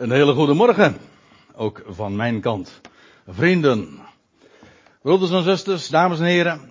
[0.00, 0.96] Een hele goede morgen,
[1.54, 2.80] ook van mijn kant.
[3.28, 3.98] Vrienden,
[5.02, 6.70] broeders en zusters, dames en heren,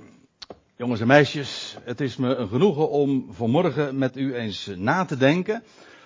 [0.75, 5.17] jongens en meisjes, het is me een genoegen om vanmorgen met u eens na te
[5.17, 5.63] denken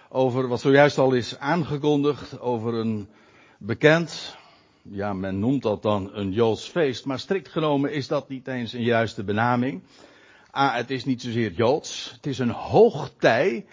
[0.09, 3.08] over wat zojuist al is aangekondigd, over een
[3.58, 4.37] bekend,
[4.81, 8.74] ja men noemt dat dan een Joods feest, maar strikt genomen is dat niet eens
[8.74, 9.81] een juiste benaming.
[10.51, 13.65] Ah, het is niet zozeer Joods, het is een hoogtij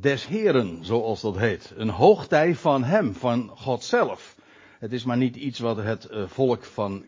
[0.00, 1.72] des Heren, zoals dat heet.
[1.76, 4.36] Een hoogtij van Hem, van God zelf.
[4.78, 7.04] Het is maar niet iets wat het eh, volk van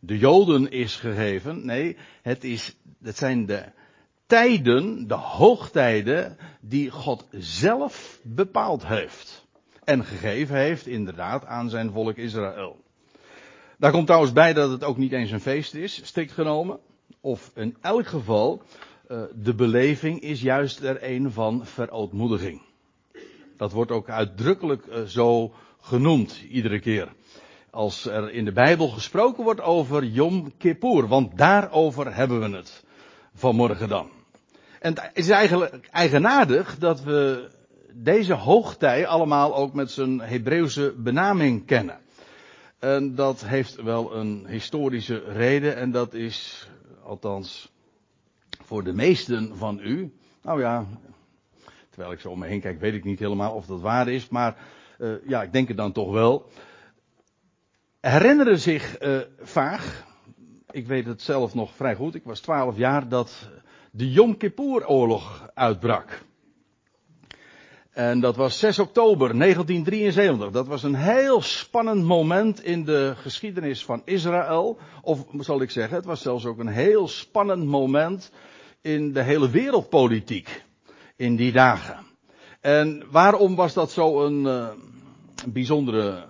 [0.00, 1.66] de Joden is gegeven.
[1.66, 3.64] Nee, het, is, het zijn de
[4.26, 9.46] tijden, de hoogtijden, die God zelf bepaald heeft.
[9.84, 12.76] En gegeven heeft, inderdaad, aan zijn volk Israël.
[13.78, 16.78] Daar komt trouwens bij dat het ook niet eens een feest is, strikt genomen.
[17.20, 18.62] Of in elk geval
[19.34, 22.62] de beleving is juist er een van verootmoediging.
[23.56, 27.12] Dat wordt ook uitdrukkelijk uh, zo genoemd iedere keer.
[27.70, 32.84] Als er in de Bijbel gesproken wordt over Yom Kippur, want daarover hebben we het
[33.34, 34.10] vanmorgen dan.
[34.80, 37.48] En het is eigenlijk eigenaardig dat we
[37.92, 41.98] deze hoogtij allemaal ook met zijn Hebreeuwse benaming kennen.
[42.78, 46.68] En dat heeft wel een historische reden en dat is,
[47.04, 47.70] althans
[48.68, 50.86] voor de meesten van u, nou ja,
[51.90, 54.28] terwijl ik zo om me heen kijk, weet ik niet helemaal of dat waar is,
[54.28, 54.56] maar
[54.98, 56.50] uh, ja, ik denk het dan toch wel.
[58.00, 60.06] Herinneren zich uh, vaag,
[60.70, 63.48] ik weet het zelf nog vrij goed, ik was twaalf jaar, dat
[63.90, 66.22] de Yom Kippur-oorlog uitbrak.
[67.90, 70.50] En dat was 6 oktober 1973.
[70.50, 74.78] Dat was een heel spannend moment in de geschiedenis van Israël.
[75.02, 78.30] Of zal ik zeggen, het was zelfs ook een heel spannend moment
[78.80, 80.64] in de hele wereldpolitiek
[81.16, 82.06] in die dagen.
[82.60, 84.68] En waarom was dat zo een uh,
[85.46, 86.24] bijzondere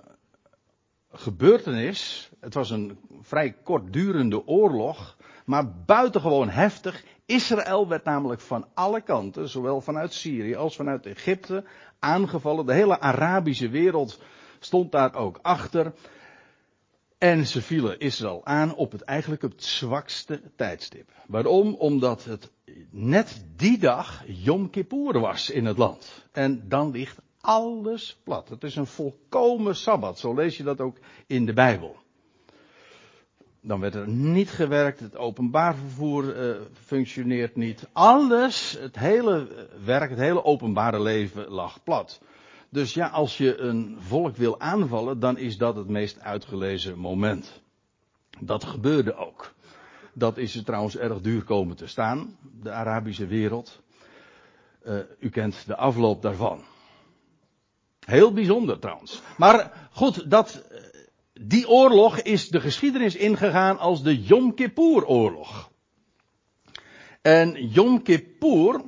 [1.13, 2.31] gebeurtenis?
[2.41, 7.05] Het was een vrij kortdurende oorlog, maar buitengewoon heftig.
[7.27, 11.65] Israël werd namelijk van alle kanten, zowel vanuit Syrië als vanuit Egypte,
[11.99, 12.67] aangevallen.
[12.67, 14.21] De hele Arabische wereld
[14.59, 15.93] stond daar ook achter.
[17.19, 21.11] En ze vielen Israël aan op het eigenlijk het zwakste tijdstip.
[21.27, 21.75] Waarom?
[21.75, 22.51] Omdat het
[22.91, 26.27] net die dag Yom Kippur was in het land.
[26.33, 28.49] En dan ligt alles plat.
[28.49, 30.19] Het is een volkomen sabbat.
[30.19, 30.97] Zo lees je dat ook
[31.27, 31.97] in de Bijbel.
[33.61, 37.89] Dan werd er niet gewerkt, het openbaar vervoer uh, functioneert niet.
[37.93, 42.21] Alles, het hele werk, het hele openbare leven lag plat.
[42.71, 47.61] Dus ja, als je een volk wil aanvallen, dan is dat het meest uitgelezen moment.
[48.41, 49.55] Dat gebeurde ook.
[50.15, 53.81] Dat is er trouwens erg duur komen te staan, de Arabische wereld.
[54.85, 56.65] Uh, u kent de afloop daarvan.
[58.01, 59.23] Heel bijzonder trouwens.
[59.37, 60.65] Maar goed, dat,
[61.41, 65.71] die oorlog is de geschiedenis ingegaan als de Yom Kippur oorlog.
[67.23, 68.81] En Yom Kippur,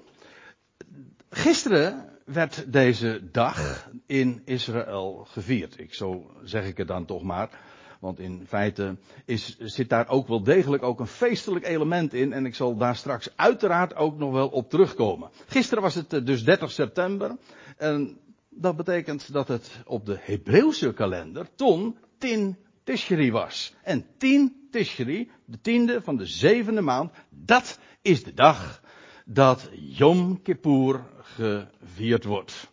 [1.30, 5.78] gisteren werd deze dag in Israël gevierd.
[5.78, 7.50] Ik, zo zeg ik het dan toch maar.
[8.00, 12.32] Want in feite is, zit daar ook wel degelijk ook een feestelijk element in.
[12.32, 15.30] En ik zal daar straks uiteraard ook nog wel op terugkomen.
[15.46, 17.36] Gisteren was het eh, dus 30 september.
[17.76, 18.18] En
[18.48, 23.74] dat betekent dat het op de Hebreeuwse kalender ton Tin Tishri was.
[23.82, 28.82] En Tin Tishri, de tiende van de zevende maand, dat is de dag
[29.32, 32.70] dat Yom Kippur gevierd wordt.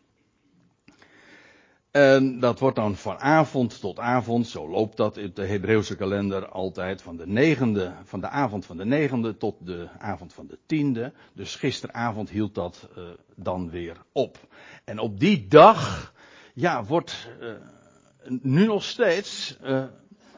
[1.92, 6.50] En dat wordt dan van avond tot avond, zo loopt dat in de Hebreeuwse kalender
[6.50, 10.58] altijd, van de negende, van de avond van de negende tot de avond van de
[10.66, 11.14] tiende.
[11.34, 13.04] Dus gisteravond hield dat uh,
[13.36, 14.38] dan weer op.
[14.84, 16.14] En op die dag,
[16.54, 17.52] ja, wordt uh,
[18.42, 19.84] nu nog steeds, uh,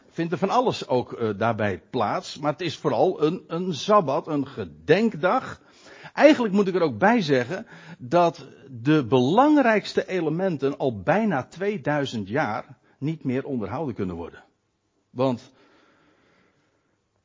[0.09, 2.37] vindt er van alles ook daarbij plaats.
[2.37, 5.61] Maar het is vooral een, een sabbat, een gedenkdag
[6.19, 7.65] Eigenlijk moet ik er ook bij zeggen
[7.97, 14.43] dat de belangrijkste elementen al bijna 2000 jaar niet meer onderhouden kunnen worden.
[15.09, 15.51] Want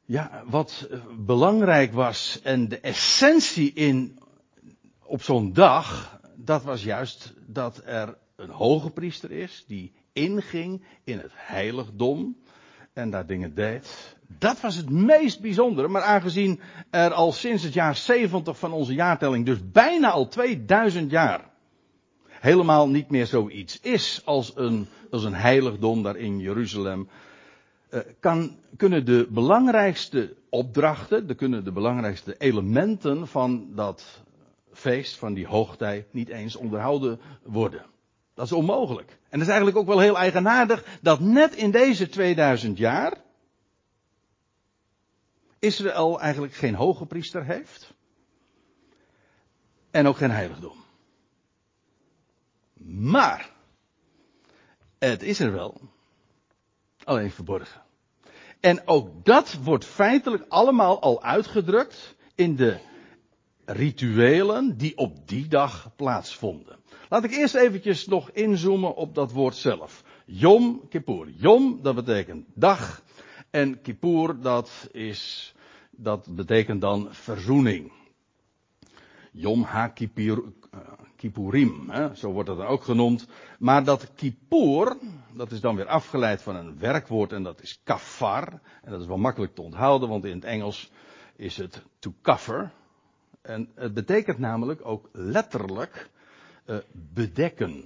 [0.04, 0.88] ja, wat
[1.18, 4.18] belangrijk was en de essentie in
[5.04, 11.18] op zo'n dag, dat was juist dat er een hoge priester is die inging in
[11.18, 12.36] het heiligdom
[12.94, 14.16] en daar dingen deed.
[14.38, 15.88] Dat was het meest bijzondere.
[15.88, 16.60] Maar aangezien
[16.90, 21.50] er al sinds het jaar 70 van onze jaartelling, dus bijna al 2000 jaar,
[22.28, 27.08] helemaal niet meer zoiets is als een, als een heiligdom daar in Jeruzalem,
[27.88, 34.22] eh, kan, kunnen de belangrijkste opdrachten, de, kunnen de belangrijkste elementen van dat
[34.72, 37.84] feest, van die hoogtij, niet eens onderhouden worden.
[38.34, 39.10] Dat is onmogelijk.
[39.10, 43.22] En dat is eigenlijk ook wel heel eigenaardig dat net in deze 2000 jaar
[45.58, 47.94] Israël eigenlijk geen hoge priester heeft.
[49.90, 50.84] En ook geen heiligdom.
[52.86, 53.50] Maar,
[54.98, 55.80] het is er wel.
[57.04, 57.82] Alleen verborgen.
[58.60, 62.80] En ook dat wordt feitelijk allemaal al uitgedrukt in de
[63.64, 66.78] rituelen die op die dag plaatsvonden.
[67.08, 70.04] Laat ik eerst eventjes nog inzoomen op dat woord zelf.
[70.24, 71.28] Yom Kippur.
[71.36, 73.02] Yom, dat betekent dag.
[73.50, 75.54] En Kippur, dat is,
[75.90, 77.92] dat betekent dan verzoening.
[79.32, 80.42] Yom HaKippur,
[80.74, 80.80] uh,
[81.16, 83.26] Kippurim, hè, zo wordt dat dan ook genoemd.
[83.58, 84.96] Maar dat Kippur,
[85.32, 88.60] dat is dan weer afgeleid van een werkwoord en dat is kafar.
[88.82, 90.90] En dat is wel makkelijk te onthouden, want in het Engels
[91.36, 92.72] is het to cover.
[93.42, 96.10] En het betekent namelijk ook letterlijk
[96.66, 97.84] uh, bedekken.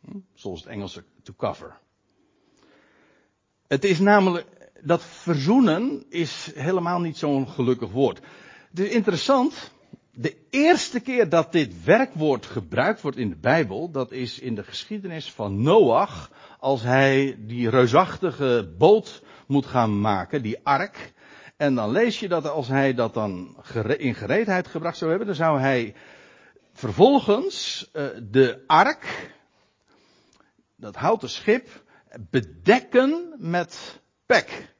[0.00, 0.18] Hm?
[0.34, 1.78] Zoals het Engelse to cover.
[3.66, 4.46] Het is namelijk,
[4.80, 8.20] dat verzoenen is helemaal niet zo'n gelukkig woord.
[8.70, 9.72] Het is interessant,
[10.12, 14.62] de eerste keer dat dit werkwoord gebruikt wordt in de Bijbel, dat is in de
[14.62, 21.12] geschiedenis van Noach, als hij die reusachtige boot moet gaan maken, die ark.
[21.56, 23.56] En dan lees je dat als hij dat dan
[23.96, 25.94] in gereedheid gebracht zou hebben, dan zou hij
[26.74, 29.32] vervolgens uh, de ark,
[30.76, 31.82] dat houten schip,
[32.30, 34.74] bedekken met pek.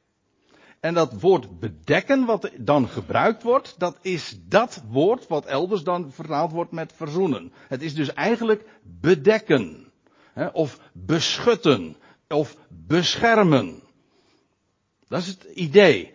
[0.80, 6.12] En dat woord bedekken, wat dan gebruikt wordt, dat is dat woord wat elders dan
[6.12, 7.52] vertaald wordt met verzoenen.
[7.68, 9.92] Het is dus eigenlijk bedekken.
[10.32, 11.96] Hè, of beschutten.
[12.28, 13.82] Of beschermen.
[15.08, 16.14] Dat is het idee.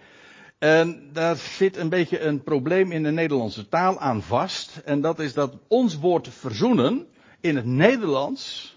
[0.59, 4.81] En daar zit een beetje een probleem in de Nederlandse taal aan vast.
[4.85, 7.07] En dat is dat ons woord verzoenen
[7.39, 8.75] in het Nederlands,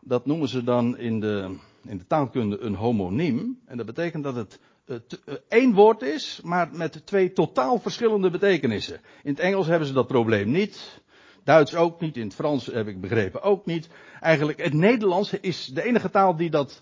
[0.00, 3.60] dat noemen ze dan in de, in de taalkunde een homoniem.
[3.66, 4.96] En dat betekent dat het uh,
[5.48, 9.00] één woord is, maar met twee totaal verschillende betekenissen.
[9.22, 11.00] In het Engels hebben ze dat probleem niet.
[11.44, 13.88] Duits ook niet, in het Frans heb ik begrepen ook niet.
[14.20, 16.80] Eigenlijk, het Nederlands is de enige taal die dat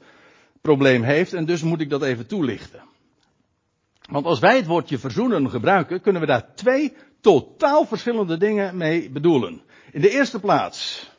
[0.61, 2.89] probleem heeft en dus moet ik dat even toelichten.
[4.11, 9.11] Want als wij het woordje verzoenen gebruiken, kunnen we daar twee totaal verschillende dingen mee
[9.11, 9.63] bedoelen.
[9.93, 11.11] In de eerste plaats,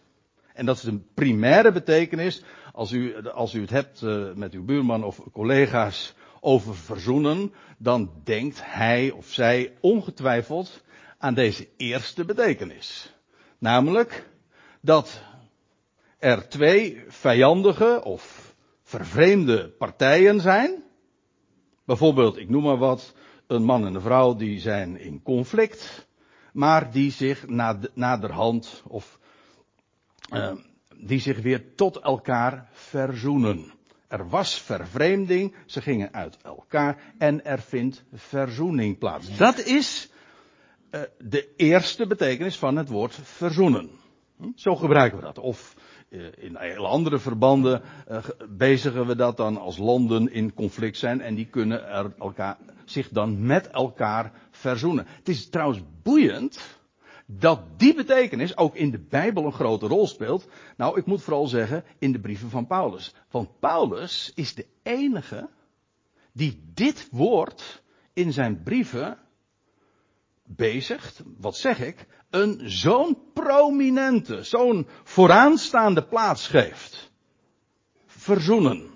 [0.54, 2.44] en dat is de primaire betekenis,
[2.74, 8.12] als u, als u het hebt uh, met uw buurman of collega's over verzoenen, dan
[8.24, 10.84] denkt hij of zij ongetwijfeld
[11.18, 13.14] aan deze eerste betekenis.
[13.58, 14.30] Namelijk
[14.82, 15.22] dat
[16.20, 20.84] er twee vijandige of vervreemde partijen zijn.
[21.92, 23.14] Bijvoorbeeld, ik noem maar wat,
[23.48, 26.08] een man en een vrouw die zijn in conflict,
[26.54, 27.48] maar die zich
[27.94, 29.20] naderhand of
[30.34, 30.52] uh,
[30.96, 33.74] die zich weer tot elkaar verzoenen.
[34.08, 39.38] Er was vervreemding, ze gingen uit elkaar en er vindt verzoening plaats.
[39.38, 40.10] Dat is
[40.92, 43.90] uh, de eerste betekenis van het woord verzoenen.
[44.38, 44.50] Hm?
[44.56, 45.40] Zo gebruiken we dat.
[45.40, 45.76] Of
[46.38, 48.18] in hele andere verbanden uh,
[48.50, 53.10] bezigen we dat dan als landen in conflict zijn en die kunnen er elkaar, zich
[53.10, 55.06] dan met elkaar verzoenen.
[55.08, 56.80] Het is trouwens boeiend
[57.26, 60.48] dat die betekenis ook in de Bijbel een grote rol speelt.
[60.78, 63.14] Nou, ik moet vooral zeggen in de brieven van Paulus.
[63.30, 65.50] Want Paulus is de enige
[66.34, 67.84] die dit woord
[68.14, 69.18] in zijn brieven
[70.56, 77.12] bezigt, wat zeg ik, een zo'n prominente, zo'n vooraanstaande plaats geeft.
[78.06, 78.90] Verzoenen.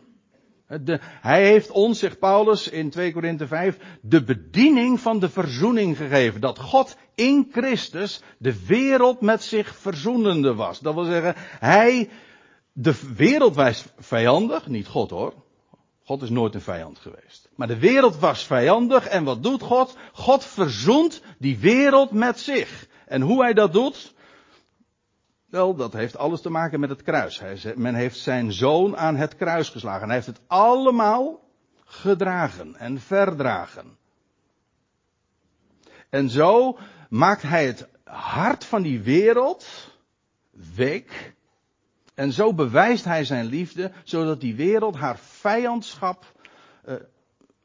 [0.67, 5.97] De, hij heeft ons, zegt Paulus in 2 Korinthe 5, de bediening van de verzoening
[5.97, 6.41] gegeven.
[6.41, 10.79] Dat God in Christus de wereld met zich verzoenende was.
[10.79, 12.09] Dat wil zeggen, hij,
[12.73, 15.44] de wereld was vijandig, niet God hoor.
[16.05, 17.49] God is nooit een vijand geweest.
[17.55, 19.97] Maar de wereld was vijandig en wat doet God?
[20.13, 22.87] God verzoent die wereld met zich.
[23.05, 24.13] En hoe hij dat doet?
[25.45, 27.41] Wel, dat heeft alles te maken met het kruis.
[27.75, 30.05] Men heeft zijn zoon aan het kruis geslagen.
[30.05, 31.49] Hij heeft het allemaal
[31.85, 33.97] gedragen en verdragen.
[36.09, 36.77] En zo
[37.09, 39.67] maakt hij het hart van die wereld
[40.75, 41.34] week.
[42.15, 46.33] En zo bewijst hij zijn liefde, zodat die wereld haar vijandschap
[46.87, 46.95] uh,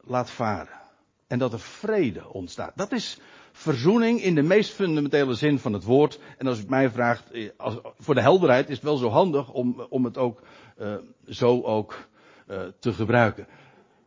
[0.01, 0.79] laat varen.
[1.27, 2.73] En dat er vrede ontstaat.
[2.77, 3.19] Dat is
[3.53, 6.19] verzoening in de meest fundamentele zin van het woord.
[6.39, 9.53] En als u mij vraagt, eh, als, voor de helderheid is het wel zo handig
[9.53, 10.43] om, om het ook
[10.79, 10.95] uh,
[11.29, 12.09] zo ook
[12.49, 13.47] uh, te gebruiken.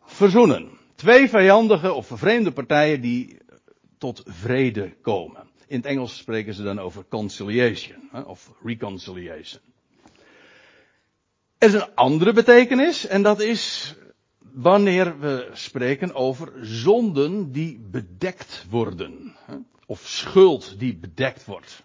[0.03, 0.69] Verzoenen.
[0.95, 3.38] Twee vijandige of vervreemde partijen die
[3.97, 5.47] tot vrede komen.
[5.67, 9.62] In het Engels spreken ze dan over conciliation of reconciliation.
[11.63, 13.96] Er is een andere betekenis en dat is
[14.39, 19.36] wanneer we spreken over zonden die bedekt worden.
[19.86, 21.84] Of schuld die bedekt wordt.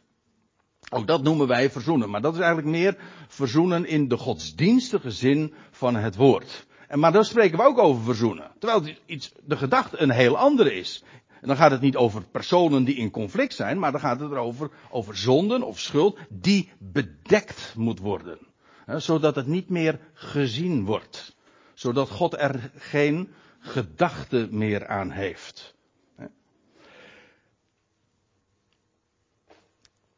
[0.91, 2.97] Ook dat noemen wij verzoenen, maar dat is eigenlijk meer
[3.29, 6.67] verzoenen in de godsdienstige zin van het woord.
[6.89, 8.51] En maar dan spreken we ook over verzoenen.
[8.59, 11.05] Terwijl iets, de gedachte een heel andere is.
[11.41, 14.31] En dan gaat het niet over personen die in conflict zijn, maar dan gaat het
[14.31, 18.48] erover over zonden of schuld die bedekt moet worden.
[18.97, 21.37] Zodat het niet meer gezien wordt.
[21.75, 25.77] Zodat God er geen gedachte meer aan heeft.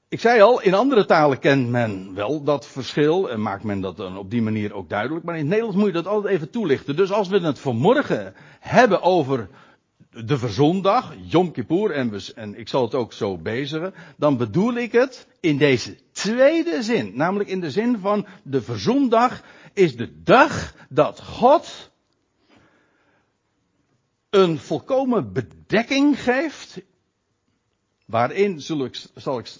[0.08, 3.96] Ik zei al, in andere talen kent men wel dat verschil en maakt men dat
[3.96, 5.24] dan op die manier ook duidelijk.
[5.24, 6.96] Maar in het Nederlands moet je dat altijd even toelichten.
[6.96, 9.48] Dus als we het vanmorgen hebben over
[10.10, 14.92] de verzondag, Yom Kippur, en, en ik zal het ook zo bezigen, dan bedoel ik
[14.92, 17.16] het in deze tweede zin.
[17.16, 21.90] Namelijk in de zin van de verzondag is de dag dat God
[24.30, 26.80] een volkomen bedekking geeft,
[28.06, 29.52] waarin ik, zal ik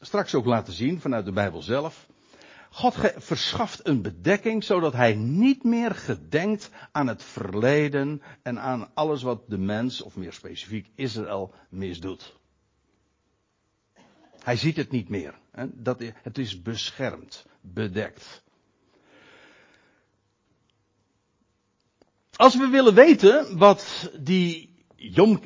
[0.00, 2.06] straks ook laten zien vanuit de Bijbel zelf.
[2.74, 9.22] God verschaft een bedekking zodat hij niet meer gedenkt aan het verleden en aan alles
[9.22, 12.34] wat de mens, of meer specifiek Israël, misdoet.
[14.38, 15.34] Hij ziet het niet meer.
[15.72, 18.42] Dat, het is beschermd, bedekt.
[22.36, 25.40] Als we willen weten wat die, Jom,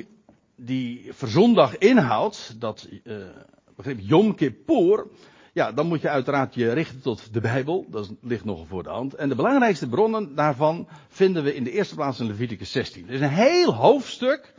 [0.56, 3.28] die verzondag inhoudt, dat uh,
[3.76, 5.06] begrip Yom Kippur,
[5.52, 7.86] ja, dan moet je uiteraard je richten tot de Bijbel.
[7.90, 9.14] Dat ligt nog voor de hand.
[9.14, 13.08] En de belangrijkste bronnen daarvan vinden we in de eerste plaats in Leviticus 16.
[13.08, 14.54] Er is een heel hoofdstuk,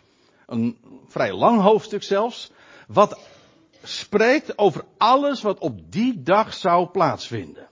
[0.48, 0.78] een
[1.08, 2.52] vrij lang hoofdstuk zelfs,
[2.88, 3.20] wat
[3.84, 7.68] spreekt over alles wat op die dag zou plaatsvinden.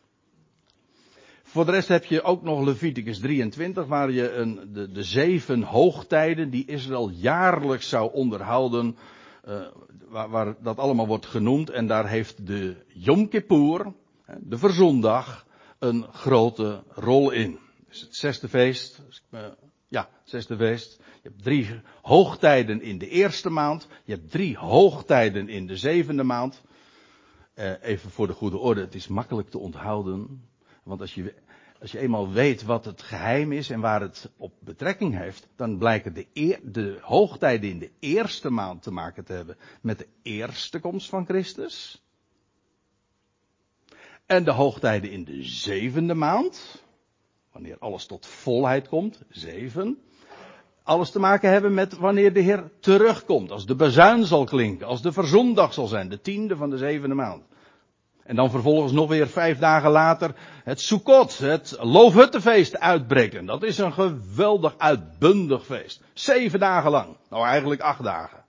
[1.44, 5.62] Voor de rest heb je ook nog Leviticus 23, waar je een, de, de zeven
[5.64, 8.98] hoogtijden die Israël jaarlijks zou onderhouden,
[9.48, 9.68] uh,
[10.08, 11.70] waar, dat allemaal wordt genoemd.
[11.70, 13.94] En daar heeft de Yom Kippur,
[14.40, 15.46] de verzondag,
[15.80, 17.60] een grote rol in.
[17.88, 19.02] Dus het zesde feest,
[19.32, 19.40] uh,
[19.88, 20.98] ja, zesde feest.
[20.98, 23.88] Je hebt drie hoogtijden in de eerste maand.
[24.04, 26.62] Je hebt drie hoogtijden in de zevende maand.
[27.56, 30.44] Uh, even voor de goede orde, het is makkelijk te onthouden.
[30.84, 31.34] Want als je
[31.82, 35.78] als je eenmaal weet wat het geheim is en waar het op betrekking heeft, dan
[35.78, 40.80] blijken de, de hoogtijden in de eerste maand te maken te hebben met de eerste
[40.80, 42.02] komst van Christus.
[44.26, 46.84] En de hoogtijden in de zevende maand,
[47.52, 50.02] wanneer alles tot volheid komt, zeven,
[50.84, 55.02] alles te maken hebben met wanneer de Heer terugkomt, als de bazuin zal klinken, als
[55.02, 57.44] de verzondag zal zijn, de tiende van de zevende maand.
[58.28, 63.46] En dan vervolgens nog weer vijf dagen later het Sukkot, het Loofhuttenfeest uitbreken.
[63.46, 66.02] Dat is een geweldig uitbundig feest.
[66.14, 67.16] Zeven dagen lang.
[67.30, 68.44] Nou eigenlijk acht dagen.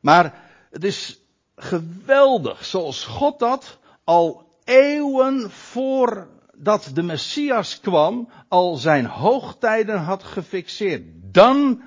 [0.00, 0.34] Maar
[0.70, 1.18] het is
[1.56, 11.02] geweldig zoals God dat al eeuwen voordat de Messias kwam, al zijn hoogtijden had gefixeerd.
[11.32, 11.82] Dan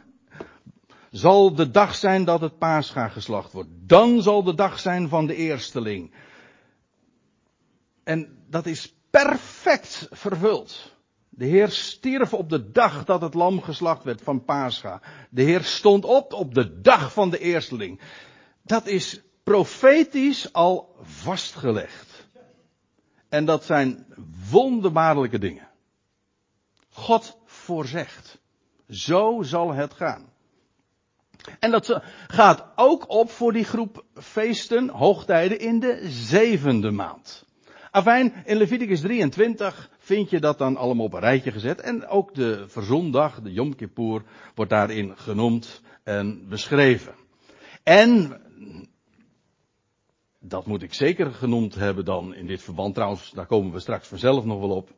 [1.13, 3.69] zal de dag zijn dat het paascha geslacht wordt.
[3.71, 6.13] Dan zal de dag zijn van de eersteling.
[8.03, 10.95] En dat is perfect vervuld.
[11.29, 15.01] De Heer stierf op de dag dat het lam geslacht werd van Pascha.
[15.29, 18.01] De Heer stond op op de dag van de eersteling.
[18.61, 22.27] Dat is profetisch al vastgelegd.
[23.29, 24.05] En dat zijn
[24.49, 25.67] wonderbaarlijke dingen.
[26.89, 28.39] God voorzegt.
[28.87, 30.32] Zo zal het gaan.
[31.59, 37.45] En dat gaat ook op voor die groep feesten, hoogtijden in de zevende maand.
[37.91, 41.81] Afijn, in Leviticus 23 vind je dat dan allemaal op een rijtje gezet.
[41.81, 44.23] En ook de verzondag, de Yom Kippur,
[44.55, 47.15] wordt daarin genoemd en beschreven.
[47.83, 48.41] En,
[50.39, 54.07] dat moet ik zeker genoemd hebben dan in dit verband, trouwens, daar komen we straks
[54.07, 54.89] vanzelf nog wel op.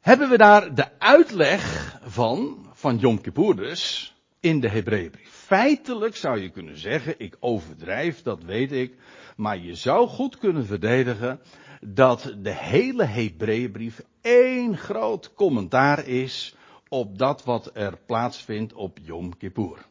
[0.00, 5.28] Hebben we daar de uitleg van, van Yom Kippur dus, in de Hebreeënbrief.
[5.28, 8.96] Feitelijk zou je kunnen zeggen, ik overdrijf, dat weet ik,
[9.36, 11.40] maar je zou goed kunnen verdedigen
[11.80, 16.54] dat de hele Hebreeënbrief één groot commentaar is
[16.88, 19.86] op dat wat er plaatsvindt op Yom Kippur.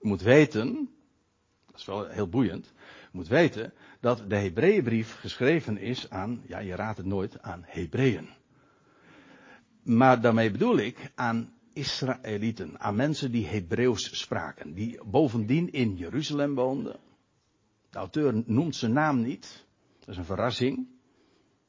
[0.00, 0.90] Je moet weten,
[1.66, 6.58] dat is wel heel boeiend, je moet weten dat de Hebreeënbrief geschreven is aan, ja
[6.58, 8.28] je raadt het nooit, aan Hebreeën.
[9.82, 16.54] Maar daarmee bedoel ik aan Israëlieten, aan mensen die Hebreeuws spraken, die bovendien in Jeruzalem
[16.54, 16.96] woonden.
[17.90, 19.66] De auteur noemt zijn naam niet.
[19.98, 20.86] Dat is een verrassing.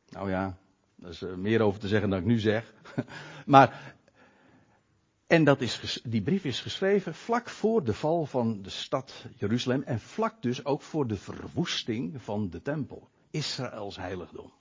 [0.10, 0.58] Nou ja,
[0.96, 2.74] daar is meer over te zeggen dan ik nu zeg.
[3.46, 3.96] Maar,
[5.28, 9.84] en dat is, die brief is geschreven vlak voor de val van de stad Jeruzalem
[9.84, 13.10] en vlak dus ook voor de verwoesting van de tempel.
[13.32, 14.52] Israëls heiligdom.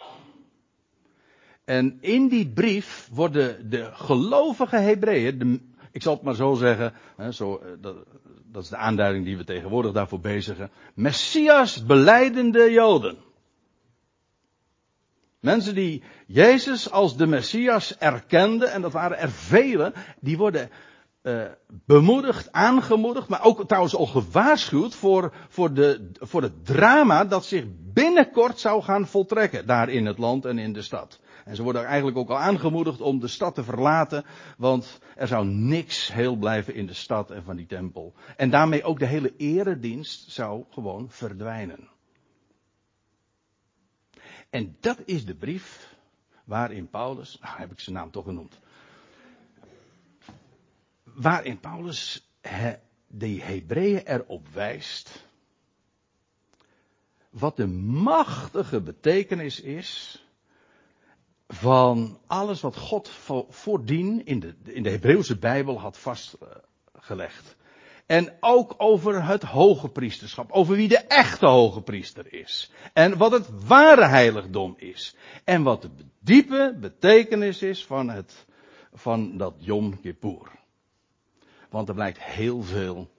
[1.68, 7.32] En in die brief worden de gelovige Hebreeën, ik zal het maar zo zeggen, hè,
[7.32, 7.96] zo, eh, dat,
[8.44, 13.16] dat, is de aanduiding die we tegenwoordig daarvoor bezigen, Messias beleidende Joden.
[15.40, 20.70] Mensen die Jezus als de Messias erkenden, en dat waren er velen, die worden
[21.22, 21.42] uh,
[21.87, 27.64] bemoedigd, aangemoedigd, maar ook trouwens al gewaarschuwd voor, voor, de, voor het drama dat zich
[27.92, 31.20] binnenkort zou gaan voltrekken, daar in het land en in de stad.
[31.48, 34.24] En ze worden eigenlijk ook al aangemoedigd om de stad te verlaten,
[34.56, 38.14] want er zou niks heel blijven in de stad en van die tempel.
[38.36, 41.88] En daarmee ook de hele eredienst zou gewoon verdwijnen.
[44.50, 45.96] En dat is de brief
[46.44, 48.58] waarin Paulus, nou heb ik zijn naam toch genoemd,
[51.04, 52.28] waarin Paulus
[53.06, 55.26] de Hebreeën erop wijst
[57.30, 60.22] wat de machtige betekenis is
[61.48, 63.10] van alles wat God
[63.48, 67.56] voordien in de, in de Hebreeuwse Bijbel had vastgelegd.
[68.06, 70.52] En ook over het hoge priesterschap.
[70.52, 72.70] Over wie de echte hoge priester is.
[72.92, 75.16] En wat het ware heiligdom is.
[75.44, 78.46] En wat de diepe betekenis is van, het,
[78.92, 80.50] van dat Yom Kippur.
[81.70, 83.10] Want er blijkt heel veel.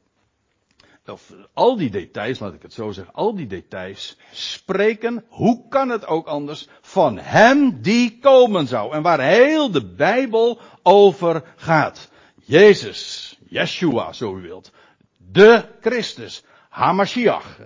[1.09, 5.89] Of al die details, laat ik het zo zeggen, al die details spreken, hoe kan
[5.89, 8.93] het ook anders, van hem die komen zou.
[8.93, 12.09] En waar heel de Bijbel over gaat.
[12.45, 14.71] Jezus, Yeshua, zo u wilt.
[15.17, 17.59] De Christus, Hamashiach.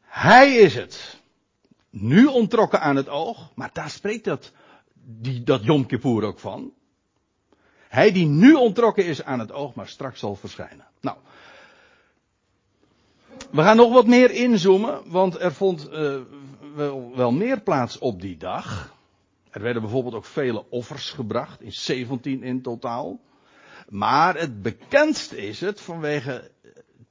[0.00, 1.20] Hij is het.
[1.90, 4.52] Nu ontrokken aan het oog, maar daar spreekt dat,
[4.94, 6.72] die, dat Yom Kippur ook van.
[7.88, 10.86] Hij die nu ontrokken is aan het oog, maar straks zal verschijnen.
[11.00, 11.16] Nou.
[13.50, 15.88] We gaan nog wat meer inzoomen, want er vond
[16.74, 18.94] wel, wel meer plaats op die dag.
[19.50, 23.20] Er werden bijvoorbeeld ook vele offers gebracht, in 17 in totaal.
[23.88, 26.50] Maar het bekendst is het vanwege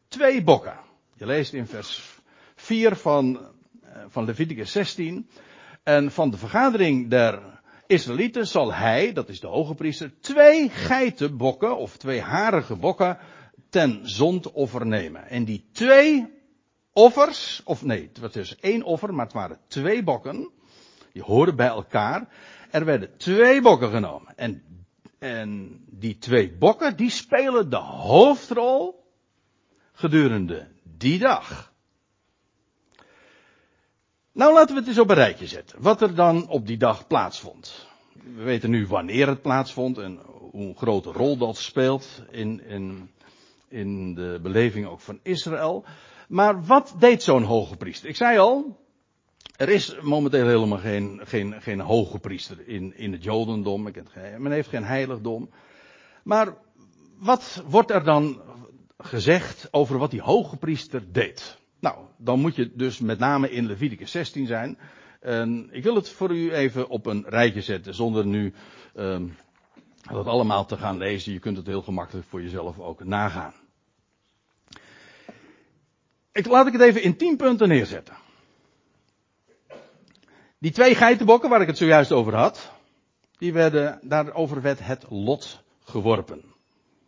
[0.07, 0.79] twee bokken.
[1.13, 2.19] Je leest in vers
[2.55, 3.39] 4 van,
[3.83, 5.29] eh, van Leviticus 16.
[5.83, 7.41] En van de vergadering der
[7.87, 13.17] Israëlieten zal hij, dat is de hoge priester, twee geitenbokken of twee harige bokken
[13.75, 15.27] ten zondoffer nemen.
[15.27, 16.33] En die twee
[16.93, 20.49] offers, of nee, het was dus één offer, maar het waren twee bokken.
[21.11, 22.27] Die hoorden bij elkaar.
[22.71, 24.37] Er werden twee bokken genomen.
[24.37, 24.63] En,
[25.19, 29.05] en die twee bokken, die spelen de hoofdrol
[29.91, 31.73] gedurende die dag.
[34.31, 35.81] Nou, laten we het eens op een rijtje zetten.
[35.81, 37.87] Wat er dan op die dag plaatsvond.
[38.35, 40.19] We weten nu wanneer het plaatsvond en
[40.51, 43.09] hoe grote rol dat speelt in, in,
[43.67, 45.85] in de beleving ook van Israël.
[46.27, 48.09] Maar wat deed zo'n hoge priester?
[48.09, 48.79] Ik zei al,
[49.55, 53.91] er is momenteel helemaal geen, geen, geen hoge priester in, in het Jodendom.
[54.37, 55.49] Men heeft geen heiligdom.
[56.23, 56.57] Maar
[57.17, 58.41] wat wordt er dan
[58.97, 61.59] gezegd over wat die hoge priester deed?
[61.79, 64.77] Nou, dan moet je dus met name in Leviticus 16 zijn.
[65.19, 68.53] En ik wil het voor u even op een rijtje zetten, zonder nu
[68.95, 69.35] um,
[70.11, 71.33] dat allemaal te gaan lezen.
[71.33, 73.53] Je kunt het heel gemakkelijk voor jezelf ook nagaan.
[76.31, 78.15] Ik, laat ik het even in tien punten neerzetten.
[80.57, 82.71] Die twee geitenbokken waar ik het zojuist over had,
[83.37, 86.43] die werden, daarover werd het lot geworpen.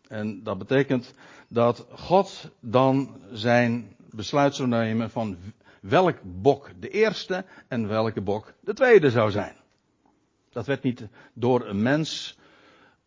[0.08, 1.14] En dat betekent
[1.48, 5.38] dat God dan zijn besluit zou nemen van
[5.82, 9.56] welk bok de eerste en welke bok de tweede zou zijn.
[10.50, 12.38] Dat werd niet door een mens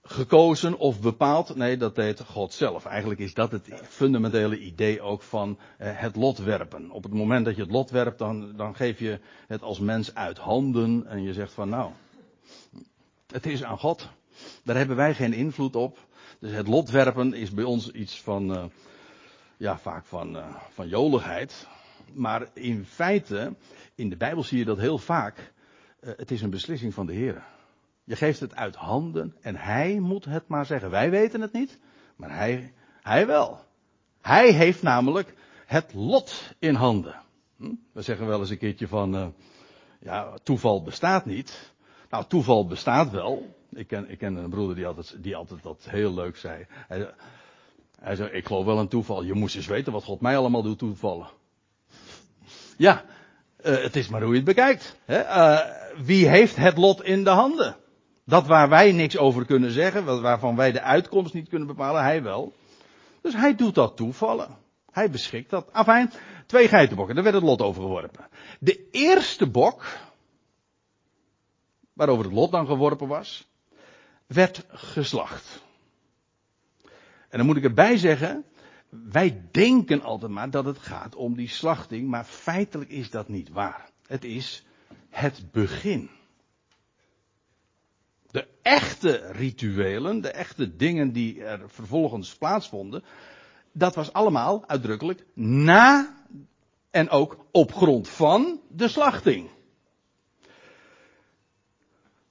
[0.03, 1.57] gekozen of bepaald.
[1.57, 2.85] Nee, dat deed God zelf.
[2.85, 6.91] Eigenlijk is dat het fundamentele idee ook van eh, het lot werpen.
[6.91, 10.15] Op het moment dat je het lot werpt, dan, dan geef je het als mens
[10.15, 11.93] uit handen en je zegt van nou,
[13.27, 14.09] het is aan God.
[14.65, 15.99] Daar hebben wij geen invloed op.
[16.39, 18.65] Dus het lot werpen is bij ons iets van, uh,
[19.57, 21.67] ja, vaak van, uh, van joligheid.
[22.13, 23.55] Maar in feite,
[23.95, 25.53] in de Bijbel zie je dat heel vaak.
[26.01, 27.45] Het is een beslissing van de Heer.
[28.05, 30.91] Je geeft het uit handen en Hij moet het maar zeggen.
[30.91, 31.79] Wij weten het niet,
[32.17, 33.59] maar Hij, hij wel.
[34.21, 35.35] Hij heeft namelijk
[35.67, 37.23] het lot in handen.
[37.57, 37.75] Hm?
[37.93, 39.35] We zeggen wel eens een keertje van,
[40.01, 41.73] ja, toeval bestaat niet.
[42.11, 43.57] Nou, toeval bestaat wel.
[43.73, 46.67] Ik ken, ik ken een broeder die altijd, die altijd dat heel leuk zei.
[48.01, 49.23] Hij, zei, ik geloof wel een toeval.
[49.23, 51.29] Je moest eens weten wat God mij allemaal doet toevallen.
[52.77, 53.05] Ja,
[53.65, 54.97] Uh, het is maar hoe je het bekijkt.
[55.05, 55.21] Hè?
[55.21, 55.59] Uh,
[56.05, 57.77] wie heeft het lot in de handen?
[58.31, 62.23] Dat waar wij niks over kunnen zeggen, waarvan wij de uitkomst niet kunnen bepalen, hij
[62.23, 62.53] wel.
[63.21, 64.57] Dus hij doet dat toevallen.
[64.91, 65.73] Hij beschikt dat.
[65.73, 66.13] Afijn,
[66.47, 68.27] twee geitenbokken, daar werd het lot over geworpen.
[68.61, 69.85] De eerste bok,
[71.93, 73.49] waarover het lot dan geworpen was,
[74.27, 75.63] werd geslacht.
[77.29, 78.45] En dan moet ik erbij zeggen,
[78.89, 83.49] wij denken altijd maar dat het gaat om die slachting, maar feitelijk is dat niet
[83.49, 83.89] waar.
[84.07, 84.65] Het is
[85.09, 86.11] het begin.
[88.71, 93.05] Echte rituelen, de echte dingen die er vervolgens plaatsvonden,
[93.73, 96.15] dat was allemaal uitdrukkelijk na
[96.91, 99.49] en ook op grond van de slachting.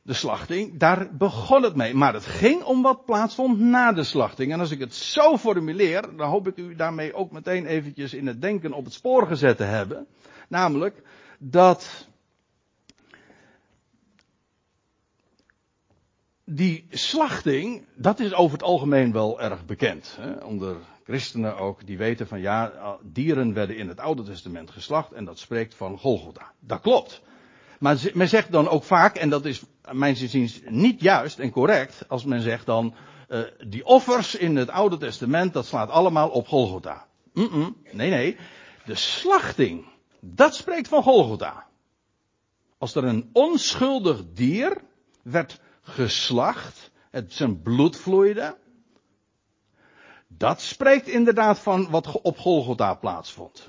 [0.02, 1.93] De slachting, daar begon het mee.
[1.93, 4.52] Maar het ging om wat plaatsvond na de slachting.
[4.52, 8.28] En als ik het zo formuleer, dan hoop ik u daarmee ook meteen eventjes in
[8.28, 10.08] het denken op het spoor gezet te hebben.
[10.47, 11.02] Namelijk
[11.39, 12.08] dat
[16.51, 20.17] die slachting, dat is over het algemeen wel erg bekend.
[20.19, 20.31] Hè?
[20.43, 25.25] Onder christenen ook, die weten van ja, dieren werden in het Oude Testament geslacht en
[25.25, 26.51] dat spreekt van Golgotha.
[26.59, 27.21] Dat klopt.
[27.79, 32.03] Maar men zegt dan ook vaak, en dat is mijn inziens niet juist en correct,
[32.07, 32.93] als men zegt dan,
[33.29, 37.07] uh, die offers in het Oude Testament, dat slaat allemaal op Golgotha.
[37.33, 38.38] Mm -mm, nee, nee.
[38.85, 39.85] De slachting,
[40.19, 41.67] dat spreekt van Golgotha.
[42.77, 44.81] Als er een onschuldig dier
[45.23, 45.59] werd
[45.89, 48.58] geslacht, het zijn bloed vloeide.
[50.28, 53.67] Dat spreekt inderdaad van wat op Golgotha plaatsvond.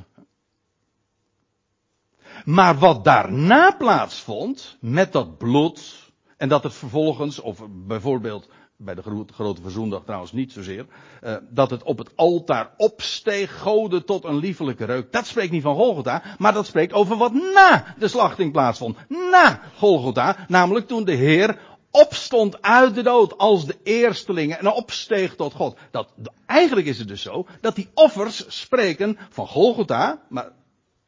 [2.44, 9.02] Maar wat daarna plaatsvond, met dat bloed, en dat het vervolgens, of bijvoorbeeld bij de
[9.32, 10.86] grote, verzoendag trouwens niet zozeer,
[11.24, 15.12] uh, dat het op het altaar opsteeg, goden tot een liefelijke reuk.
[15.12, 18.96] Dat spreekt niet van Golgotha, maar dat spreekt over wat na de slachting plaatsvond.
[19.08, 21.58] Na Golgotha, namelijk toen de Heer
[21.90, 25.78] opstond uit de dood als de eerstelingen en opsteeg tot God.
[25.90, 26.12] Dat,
[26.46, 30.52] eigenlijk is het dus zo dat die offers spreken van Golgotha, maar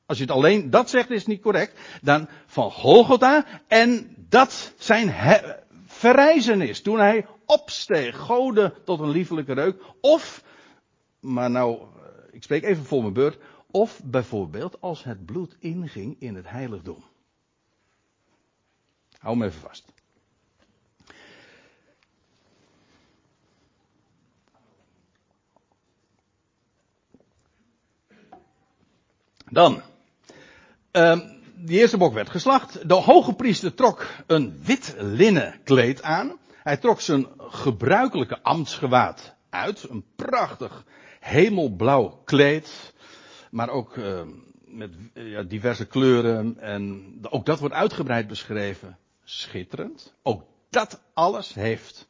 [0.07, 5.15] als je het alleen dat zegt is niet correct, dan van Golgotha en dat zijn
[5.87, 6.83] verrijzen is.
[6.83, 10.45] Toen hij opsteeg, goden tot een liefelijke reuk, of,
[11.21, 11.85] maar nou, eh,
[12.31, 13.39] ik spreek even voor mijn beurt,
[13.71, 17.05] of bijvoorbeeld als het bloed inging in het heiligdom.
[19.19, 19.93] Hou me even vast.
[29.53, 29.83] Dan.
[30.93, 31.21] Uh,
[31.57, 32.89] die eerste bok werd geslacht.
[32.89, 36.39] De hoge priester trok een wit linnen kleed aan.
[36.63, 39.87] Hij trok zijn gebruikelijke ambtsgewaad uit.
[39.91, 40.85] Een prachtig
[41.21, 42.95] hemelblauw kleed.
[43.51, 44.21] Maar ook uh,
[44.65, 44.91] met
[45.51, 46.59] diverse kleuren.
[46.61, 48.99] En ook dat wordt uitgebreid beschreven.
[49.25, 50.15] Schitterend.
[50.23, 52.09] Ook dat alles heeft.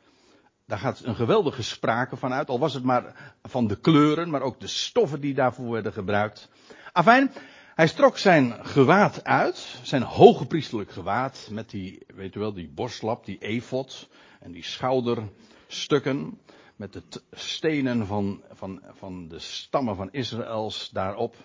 [0.67, 2.49] Daar gaat een geweldige sprake van uit.
[2.49, 6.49] Al was het maar van de kleuren, maar ook de stoffen die daarvoor werden gebruikt.
[6.95, 7.31] Afijn,
[7.75, 12.69] hij strok zijn gewaad uit, zijn hoge priestelijk gewaad, met die, weet u wel, die
[12.69, 14.09] borstlap, die efot
[14.41, 16.39] en die schouderstukken,
[16.77, 21.37] met de stenen van, van, van de stammen van Israëls daarop.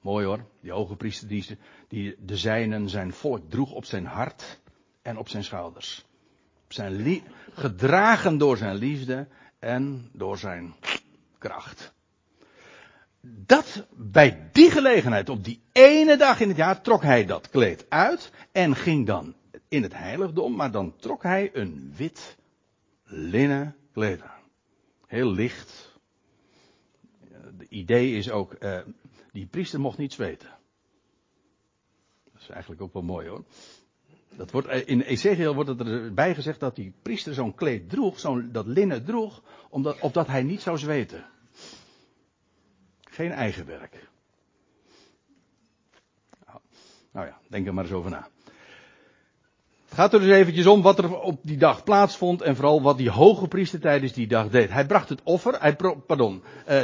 [0.00, 4.60] Mooi hoor, die hoge priester die, die de zijnen, zijn volk droeg op zijn hart
[5.02, 6.04] en op zijn schouders.
[6.68, 10.74] Zijn gedragen door zijn liefde en door zijn
[11.38, 11.93] kracht
[13.24, 17.86] dat bij die gelegenheid, op die ene dag in het jaar, trok hij dat kleed
[17.88, 19.34] uit en ging dan
[19.68, 22.36] in het heiligdom, maar dan trok hij een wit
[23.04, 24.42] linnen kleed aan.
[25.06, 25.92] Heel licht.
[27.58, 28.78] De idee is ook, uh,
[29.32, 30.48] die priester mocht niet zweten.
[32.32, 33.44] Dat is eigenlijk ook wel mooi hoor.
[34.36, 38.20] Dat wordt, eh, in Ezekiel wordt het erbij gezegd dat die priester zo'n kleed droeg,
[38.50, 41.24] dat linnen droeg, omdat, opdat hij niet zou zweten.
[43.14, 44.08] Geen eigen werk.
[47.12, 48.28] Nou ja, denk er maar eens over na.
[49.84, 52.98] Het gaat er dus eventjes om wat er op die dag plaatsvond en vooral wat
[52.98, 54.70] die hoge priester tijdens die dag deed.
[54.70, 56.82] Hij bracht het offer, hij, pardon, eh,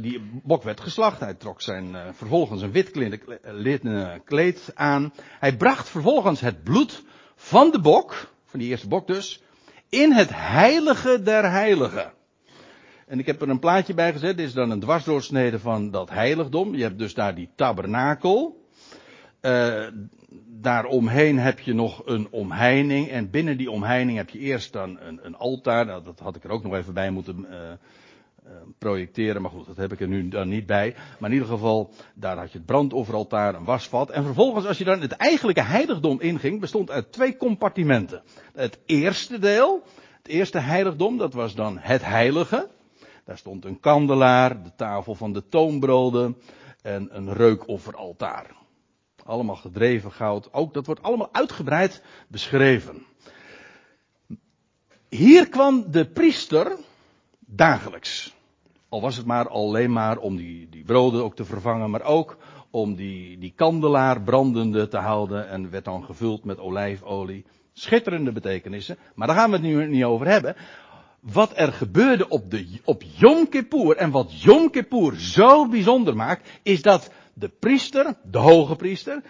[0.00, 2.90] die bok werd geslacht, hij trok zijn, eh, vervolgens een wit
[4.24, 5.12] kleed aan.
[5.20, 7.02] Hij bracht vervolgens het bloed
[7.34, 9.42] van de bok, van die eerste bok dus,
[9.88, 12.13] in het heilige der heiligen.
[13.06, 14.36] En ik heb er een plaatje bij gezet.
[14.36, 16.74] Dit is dan een dwarsdoorsnede van dat heiligdom.
[16.74, 18.62] Je hebt dus daar die tabernakel.
[19.40, 19.86] Uh,
[20.46, 23.08] daaromheen heb je nog een omheining.
[23.08, 25.86] En binnen die omheining heb je eerst dan een, een altaar.
[25.86, 27.56] Nou, dat had ik er ook nog even bij moeten uh,
[28.78, 29.42] projecteren.
[29.42, 30.94] Maar goed, dat heb ik er nu dan niet bij.
[31.18, 34.10] Maar in ieder geval, daar had je het brandofferaltaar, een wasvat.
[34.10, 38.22] En vervolgens, als je dan het eigenlijke heiligdom inging, bestond uit twee compartimenten.
[38.54, 39.82] Het eerste deel,
[40.16, 42.68] het eerste heiligdom, dat was dan het heilige.
[43.24, 46.36] Daar stond een kandelaar, de tafel van de toonbroden
[46.82, 48.56] en een reukofferaltaar.
[49.24, 50.52] Allemaal gedreven goud.
[50.52, 53.06] Ook dat wordt allemaal uitgebreid beschreven.
[55.08, 56.76] Hier kwam de priester
[57.38, 58.34] dagelijks.
[58.88, 62.36] Al was het maar alleen maar om die, die broden ook te vervangen, maar ook
[62.70, 67.44] om die, die kandelaar brandende te houden en werd dan gevuld met olijfolie.
[67.72, 70.56] Schitterende betekenissen, maar daar gaan we het nu niet over hebben.
[71.32, 76.48] Wat er gebeurde op, de, op Yom Kippur en wat Yom Kippur zo bijzonder maakt,
[76.62, 79.22] is dat de priester, de hoge priester,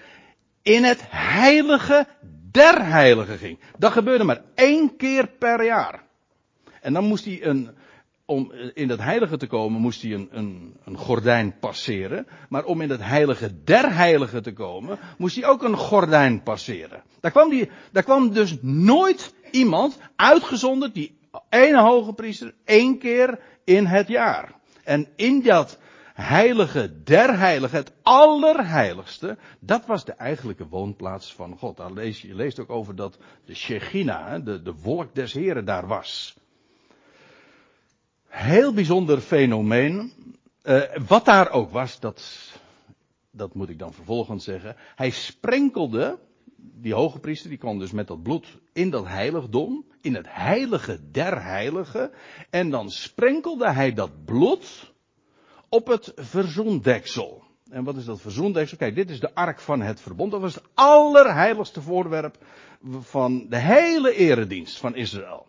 [0.63, 2.07] in het heilige
[2.51, 3.59] der heiligen ging.
[3.79, 6.03] Dat gebeurde maar één keer per jaar.
[6.81, 7.71] En dan moest hij een,
[8.25, 12.27] om in dat heilige te komen, moest hij een, een, een gordijn passeren.
[12.49, 17.03] Maar om in het heilige der heiligen te komen, moest hij ook een gordijn passeren.
[17.21, 21.15] Daar kwam, die, daar kwam dus nooit iemand uitgezonderd, die
[21.49, 24.55] ene hoge priester, één keer in het jaar.
[24.85, 25.79] En in dat
[26.15, 31.83] heilige der heiligen, het allerheiligste, dat was de eigenlijke woonplaats van God.
[31.95, 36.37] Je, leest ook over dat de Shechina, de, de wolk des Heren, daar was.
[38.27, 40.13] Heel bijzonder fenomeen.
[40.63, 42.51] Uh, wat daar ook was, dat,
[43.31, 44.77] dat moet ik dan vervolgens zeggen.
[44.95, 46.19] Hij sprenkelde,
[46.73, 51.11] die hoge priester, die kwam dus met dat bloed in dat heiligdom, in het heilige
[51.11, 52.11] der heiligen.
[52.51, 54.93] En dan sprenkelde hij dat bloed
[55.69, 57.43] op het verzoendeksel.
[57.71, 58.77] En wat is dat verzoendeksel?
[58.77, 60.31] Kijk, dit is de ark van het verbond.
[60.31, 62.39] Dat was het allerheiligste voorwerp
[63.01, 65.47] van de hele eredienst van Israël.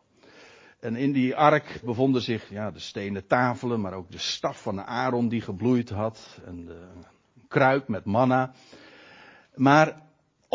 [0.79, 4.81] En in die ark bevonden zich ja, de stenen tafelen, maar ook de staf van
[4.81, 6.39] Aaron die gebloeid had.
[6.45, 6.87] En de
[7.47, 8.53] kruik met manna.
[9.55, 10.04] Maar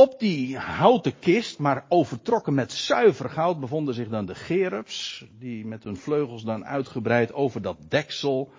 [0.00, 5.24] op die houten kist, maar overtrokken met zuiver goud, bevonden zich dan de gerubs.
[5.38, 8.50] Die met hun vleugels dan uitgebreid over dat deksel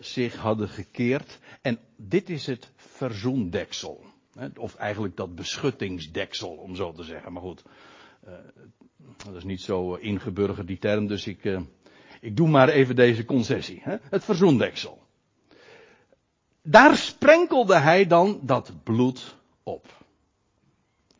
[0.00, 1.38] zich hadden gekeerd.
[1.62, 4.04] En dit is het verzoendeksel.
[4.56, 7.32] Of eigenlijk dat beschuttingsdeksel, om zo te zeggen.
[7.32, 7.62] Maar goed,
[8.24, 8.32] eh,
[9.24, 11.60] dat is niet zo ingeburgerd die term, dus ik, eh,
[12.20, 13.82] ik doe maar even deze concessie.
[13.84, 15.02] Het verzoendeksel.
[16.62, 19.97] Daar sprenkelde hij dan dat bloed op.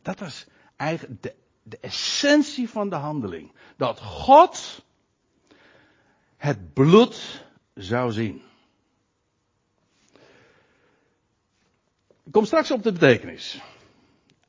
[0.09, 0.45] Dat was
[0.75, 3.51] eigenlijk de, de essentie van de handeling.
[3.77, 4.83] Dat God
[6.37, 8.41] het bloed zou zien.
[12.25, 13.61] Ik kom straks op de betekenis.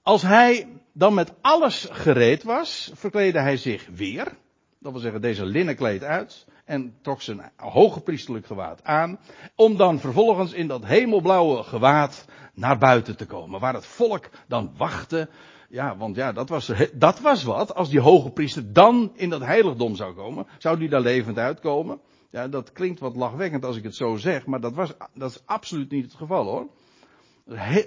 [0.02, 4.36] Als hij dan met alles gereed was, verkleedde hij zich weer.
[4.80, 6.46] Dat wil zeggen, deze linnenkleed uit.
[6.64, 9.18] En trok zijn hoge priesterlijk gewaad aan.
[9.54, 13.60] Om dan vervolgens in dat hemelblauwe gewaad naar buiten te komen.
[13.60, 15.28] Waar het volk dan wachtte.
[15.68, 17.74] Ja, want ja, dat was, dat was wat.
[17.74, 20.46] Als die hoge priester dan in dat heiligdom zou komen.
[20.58, 22.00] Zou die daar levend uitkomen?
[22.30, 24.46] Ja, dat klinkt wat lachwekkend als ik het zo zeg.
[24.46, 26.68] Maar dat, was, dat is absoluut niet het geval hoor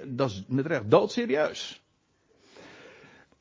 [0.08, 1.83] dat is met recht doodserieus.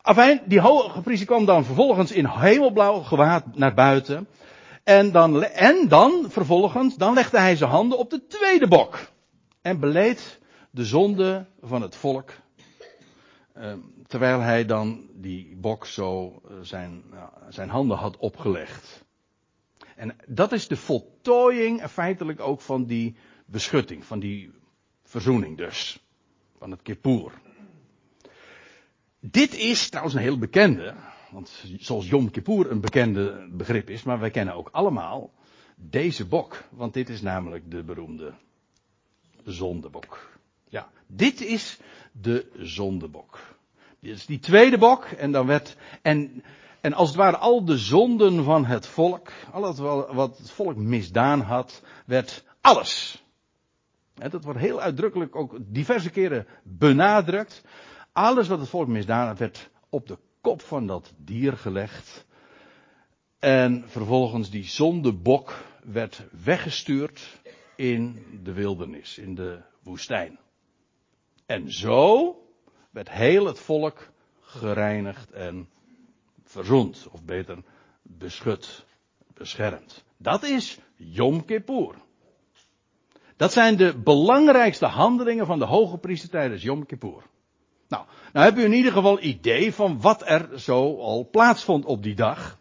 [0.02, 4.28] Afijn, die hoge priester kwam dan vervolgens in hemelblauw gewaad naar buiten.
[4.84, 8.98] En dan, en dan vervolgens, dan legde hij zijn handen op de tweede bok.
[9.60, 12.30] En beleed de zonde van het volk.
[13.52, 13.72] Eh,
[14.06, 17.02] terwijl hij dan die bok zo eh, zijn,
[17.48, 19.04] zijn handen had opgelegd.
[19.96, 24.52] En dat is de voltooiing feitelijk ook van die beschutting, van die
[25.02, 26.04] verzoening dus
[26.58, 27.32] van het Kippur.
[29.30, 30.94] Dit is trouwens een heel bekende,
[31.30, 35.30] want zoals Yom Kippur een bekende begrip is, maar wij kennen ook allemaal
[35.76, 38.32] deze bok, want dit is namelijk de beroemde
[39.44, 40.38] zondebok.
[40.68, 41.78] Ja, dit is
[42.12, 43.38] de zondebok.
[44.00, 46.44] Dit is die tweede bok en dan werd, en,
[46.80, 49.74] en als het ware al de zonden van het volk, al
[50.14, 53.22] wat het volk misdaan had, werd alles
[54.30, 57.62] dat wordt heel uitdrukkelijk ook diverse keren benadrukt.
[58.12, 62.26] Alles wat het volk misdaan had, werd op de kop van dat dier gelegd.
[63.38, 67.40] En vervolgens die zondebok werd weggestuurd
[67.76, 70.38] in de wildernis, in de woestijn.
[71.46, 72.36] En zo
[72.90, 75.68] werd heel het volk gereinigd en
[76.44, 77.58] verzoend, of beter
[78.02, 78.84] beschut,
[79.34, 80.04] beschermd.
[80.16, 81.94] Dat is Yom Kippur.
[83.36, 87.30] Dat zijn de belangrijkste handelingen van de hoge priester tijdens Yom Kippur.
[87.92, 92.02] Nou, nou heb u in ieder geval idee van wat er zo al plaatsvond op
[92.02, 92.58] die dag.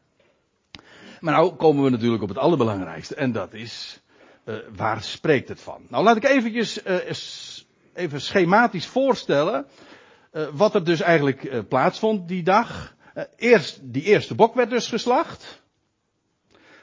[1.19, 3.15] Maar nou komen we natuurlijk op het allerbelangrijkste.
[3.15, 4.01] En dat is
[4.45, 5.85] uh, waar spreekt het van?
[5.89, 6.95] Nou, laat ik eventjes uh,
[7.93, 9.65] even schematisch voorstellen
[10.33, 12.95] uh, wat er dus eigenlijk plaatsvond die dag.
[13.35, 15.61] eerst, die eerste bok werd dus geslacht.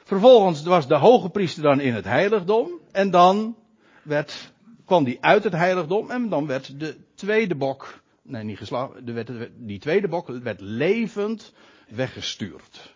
[0.03, 2.69] Vervolgens was de hoge priester dan in het heiligdom.
[2.91, 3.55] En dan
[4.03, 4.51] werd,
[4.85, 9.49] kwam die uit het heiligdom en dan werd de tweede bok, nee niet geslacht, werd,
[9.55, 11.53] die tweede bok werd levend
[11.87, 12.95] weggestuurd.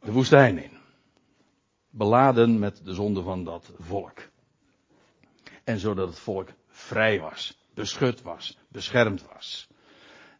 [0.00, 0.70] De woestijn in.
[1.90, 4.18] Beladen met de zonde van dat volk.
[5.64, 9.68] En zodat het volk vrij was, beschut was, beschermd was.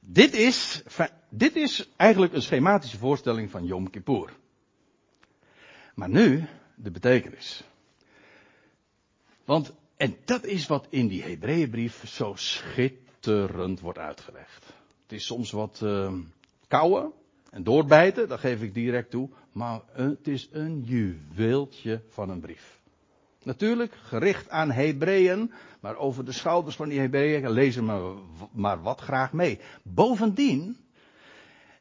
[0.00, 0.82] Dit is,
[1.28, 4.30] dit is eigenlijk een schematische voorstelling van Yom Kippur.
[5.94, 7.64] Maar nu de betekenis.
[9.44, 13.07] Want, en dat is wat in die Hebreeënbrief zo schitterend
[13.80, 14.66] wordt uitgelegd.
[15.02, 16.12] Het is soms wat uh,
[17.50, 19.28] en doorbijten, dat geef ik direct toe.
[19.52, 22.80] Maar het is een juweeltje van een brief.
[23.42, 28.14] Natuurlijk gericht aan Hebreeën, maar over de schouders van die Hebreeën lezen we
[28.52, 29.60] maar wat graag mee.
[29.82, 30.76] Bovendien,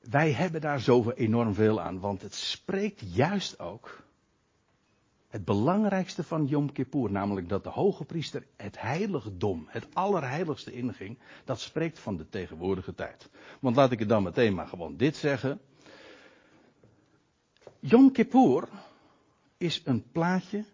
[0.09, 4.03] wij hebben daar zoveel enorm veel aan, want het spreekt juist ook
[5.27, 11.19] het belangrijkste van Yom Kippur, namelijk dat de hoge priester het heiligdom, het allerheiligste inging,
[11.45, 13.29] dat spreekt van de tegenwoordige tijd.
[13.59, 15.59] Want laat ik het dan meteen maar gewoon dit zeggen.
[17.79, 18.67] Yom Kippur
[19.57, 20.65] is een plaatje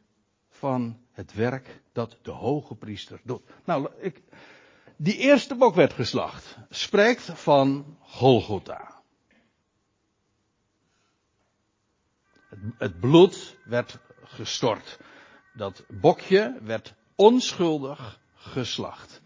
[0.49, 3.41] van het werk dat de hoge priester doet.
[3.65, 4.21] Nou, ik,
[4.95, 9.01] die eerste bok werd geslacht, spreekt van Golgotha.
[12.49, 13.99] Het, het bloed werd
[14.33, 14.99] gestort.
[15.53, 19.21] Dat bokje werd onschuldig geslacht.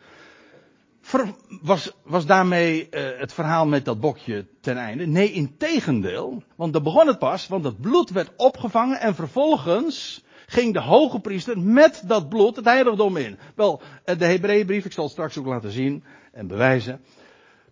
[1.61, 5.05] was, was daarmee uh, het verhaal met dat bokje ten einde?
[5.05, 6.43] Nee, in tegendeel.
[6.55, 11.19] Want dan begon het pas, want het bloed werd opgevangen en vervolgens ging de hoge
[11.19, 13.37] priester met dat bloed het heiligdom in.
[13.55, 17.01] Wel, eh, de Hebreeënbrief, ik zal het straks ook laten zien en bewijzen,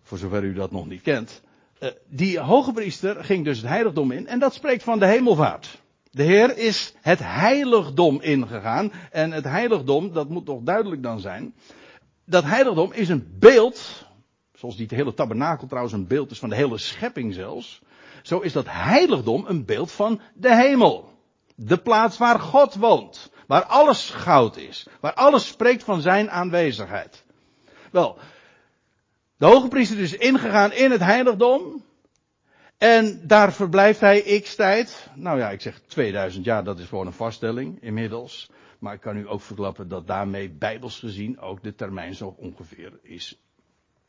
[0.02, 1.42] voor zover u dat nog niet kent.
[1.80, 5.82] Uh, die hoge priester ging dus het heiligdom in en dat spreekt van de hemelvaart.
[6.16, 8.92] De Heer is het heiligdom ingegaan.
[9.10, 11.54] En het heiligdom, dat moet toch duidelijk dan zijn.
[12.24, 14.06] Dat heiligdom is een beeld.
[14.54, 17.82] Zoals die hele tabernakel trouwens een beeld is van de hele schepping zelfs.
[18.22, 21.08] Zo is dat heiligdom een beeld van de hemel.
[21.54, 23.30] De plaats waar God woont.
[23.46, 24.86] Waar alles goud is.
[25.00, 27.24] Waar alles spreekt van zijn aanwezigheid.
[27.90, 28.18] Wel,
[29.36, 31.84] de hoge priester is ingegaan in het heiligdom.
[32.78, 35.08] En daar verblijft hij x tijd.
[35.14, 38.50] Nou ja, ik zeg 2000 jaar, dat is gewoon een vaststelling inmiddels.
[38.78, 42.98] Maar ik kan u ook verklappen dat daarmee bijbels gezien ook de termijn zo ongeveer
[43.02, 43.40] is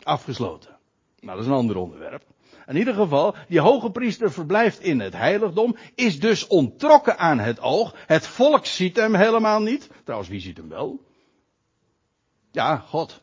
[0.03, 0.77] afgesloten.
[1.19, 2.23] Nou, dat is een ander onderwerp.
[2.65, 7.59] In ieder geval, die hoge priester verblijft in het heiligdom, is dus ontrokken aan het
[7.59, 7.95] oog.
[8.05, 9.89] Het volk ziet hem helemaal niet.
[10.03, 11.05] Trouwens, wie ziet hem wel?
[12.51, 13.21] Ja, God.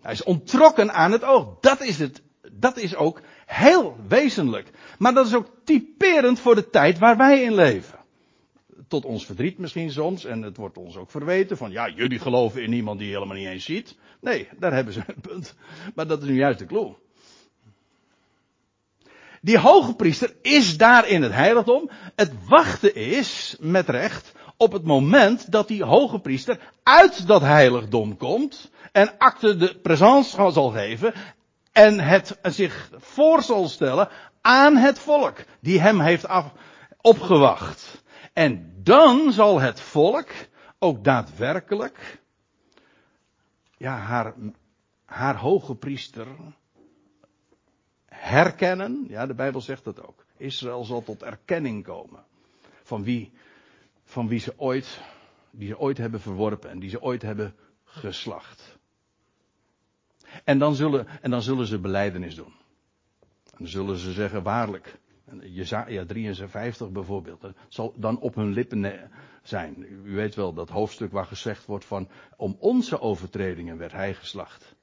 [0.00, 1.60] Hij is ontrokken aan het oog.
[1.60, 2.22] Dat is het.
[2.52, 4.70] Dat is ook Heel wezenlijk.
[4.98, 7.98] Maar dat is ook typerend voor de tijd waar wij in leven.
[8.88, 12.62] Tot ons verdriet misschien soms, en het wordt ons ook verweten van, ja, jullie geloven
[12.62, 13.96] in iemand die je helemaal niet eens ziet.
[14.20, 15.54] Nee, daar hebben ze een punt.
[15.94, 16.94] Maar dat is nu juist de clue.
[19.40, 21.90] Die hoge priester is daar in het heiligdom.
[22.16, 28.16] Het wachten is, met recht, op het moment dat die hoge priester uit dat heiligdom
[28.16, 31.14] komt en acte de présence zal geven
[31.78, 34.08] en het zich voor zal stellen
[34.40, 36.52] aan het volk die hem heeft af,
[37.00, 38.02] opgewacht.
[38.32, 40.28] En dan zal het volk
[40.78, 42.20] ook daadwerkelijk
[43.76, 44.34] ja, haar,
[45.04, 46.26] haar hoge priester
[48.06, 49.04] herkennen.
[49.08, 50.24] Ja, de Bijbel zegt dat ook.
[50.36, 52.24] Israël zal tot erkenning komen
[52.82, 53.32] van wie,
[54.04, 55.00] van wie ze ooit,
[55.50, 58.77] die ze ooit hebben verworpen en die ze ooit hebben geslacht.
[60.44, 62.52] En dan zullen, en dan zullen ze beleidenis doen.
[63.44, 64.98] En dan zullen ze zeggen, waarlijk.
[65.40, 67.40] Jezaja 53 bijvoorbeeld.
[67.40, 69.10] Dat zal dan op hun lippen
[69.42, 69.86] zijn.
[70.04, 74.76] U weet wel dat hoofdstuk waar gezegd wordt van, om onze overtredingen werd hij geslacht.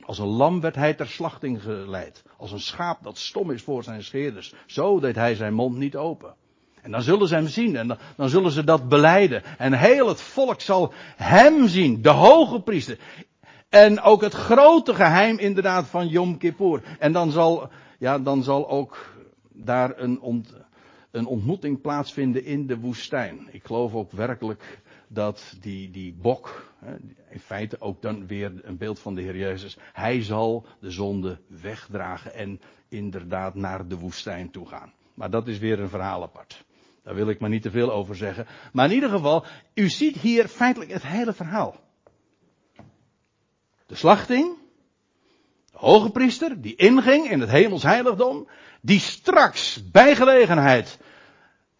[0.00, 2.22] Als een lam werd hij ter slachting geleid.
[2.36, 4.54] Als een schaap dat stom is voor zijn scheerders.
[4.66, 6.34] Zo deed hij zijn mond niet open.
[6.82, 9.42] En dan zullen ze hem zien en dan, dan, zullen ze dat beleiden.
[9.58, 12.98] En heel het volk zal hem zien, de hoge priester.
[13.74, 16.82] En ook het grote geheim inderdaad van Yom Kippur.
[16.98, 17.68] En dan zal,
[17.98, 19.14] ja, dan zal ook
[19.52, 20.44] daar een,
[21.10, 23.48] een ontmoeting plaatsvinden in de woestijn.
[23.50, 26.72] Ik geloof ook werkelijk dat die, die bok,
[27.30, 31.38] in feite ook dan weer een beeld van de Heer Jezus, hij zal de zonde
[31.46, 34.92] wegdragen en inderdaad naar de woestijn toe gaan.
[35.14, 36.64] Maar dat is weer een verhaal apart.
[37.02, 38.46] Daar wil ik maar niet te veel over zeggen.
[38.72, 39.44] Maar in ieder geval,
[39.74, 41.82] u ziet hier feitelijk het hele verhaal.
[43.86, 44.56] De slachting,
[45.70, 48.48] de hoge priester, die inging in het hemels heiligdom,
[48.80, 50.98] die straks bij gelegenheid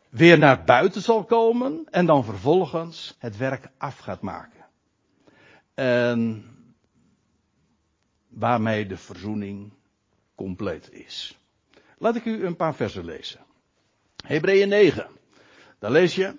[0.08, 4.64] weer naar buiten zal komen en dan vervolgens het werk af gaat maken.
[5.74, 6.44] En
[8.28, 9.72] waarmee de verzoening
[10.34, 11.38] compleet is.
[11.98, 13.40] Laat ik u een paar versen lezen.
[14.26, 15.06] Hebreeën 9.
[15.78, 16.36] Daar lees je.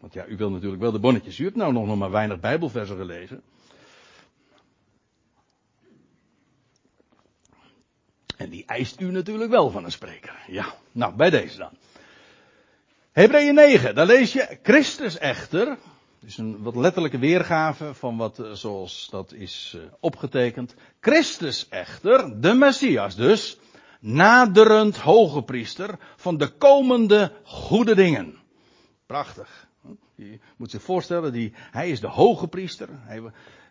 [0.00, 1.38] Want ja, u wilt natuurlijk wel de bonnetjes.
[1.38, 3.42] U hebt nou nog, nog maar weinig Bijbelversen gelezen.
[8.38, 10.44] En die eist u natuurlijk wel van een spreker.
[10.46, 11.70] Ja, nou, bij deze dan.
[13.12, 15.78] Hebreeën 9, daar lees je, Christus echter,
[16.24, 20.74] is een wat letterlijke weergave van wat eh, zoals dat is eh, opgetekend.
[21.00, 23.58] Christus echter, de Messias dus,
[24.00, 28.36] naderend hoge priester van de komende goede dingen.
[29.06, 29.66] Prachtig.
[30.14, 32.88] Je moet zich voorstellen, die, hij is de hoge priester.
[32.90, 33.22] Hij,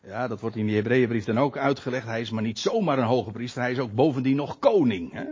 [0.07, 2.05] ja, dat wordt in die Hebreeënbrief dan ook uitgelegd.
[2.05, 5.11] Hij is maar niet zomaar een hoge priester, hij is ook bovendien nog koning.
[5.13, 5.25] Hè?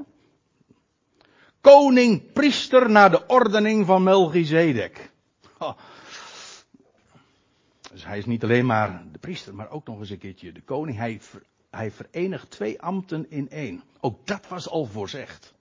[1.61, 5.11] Koning, priester naar de ordening van Melchizedek.
[7.91, 10.61] Dus hij is niet alleen maar de priester, maar ook nog eens een keertje de
[10.61, 10.97] koning.
[10.97, 11.21] Hij,
[11.69, 13.83] hij verenigt twee ambten in één.
[13.99, 15.54] Ook dat was al voorzegd.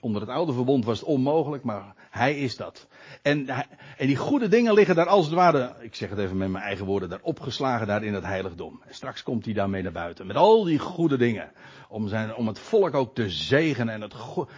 [0.00, 2.86] Onder het oude verbond was het onmogelijk, maar hij is dat.
[3.22, 3.48] En,
[3.96, 6.64] en die goede dingen liggen daar als het ware, ik zeg het even met mijn
[6.64, 8.82] eigen woorden, daar opgeslagen daar in het heiligdom.
[8.86, 10.26] En straks komt hij daarmee naar buiten.
[10.26, 11.52] Met al die goede dingen.
[11.88, 14.14] Om, zijn, om het volk ook te zegenen en het,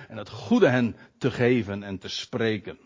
[0.08, 2.78] en het goede hen te geven en te spreken.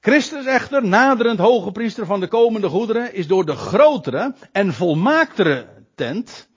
[0.00, 5.66] Christus echter, naderend hoge priester van de komende goederen, is door de grotere en volmaaktere
[5.94, 6.48] tent,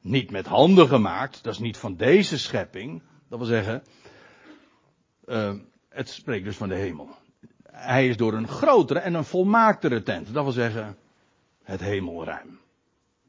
[0.00, 3.82] niet met handen gemaakt, dat is niet van deze schepping, dat wil zeggen,
[5.30, 5.52] uh,
[5.88, 7.08] het spreekt dus van de hemel.
[7.70, 10.34] Hij is door een grotere en een volmaaktere tent.
[10.34, 10.96] Dat wil zeggen,
[11.62, 12.58] het hemelruim.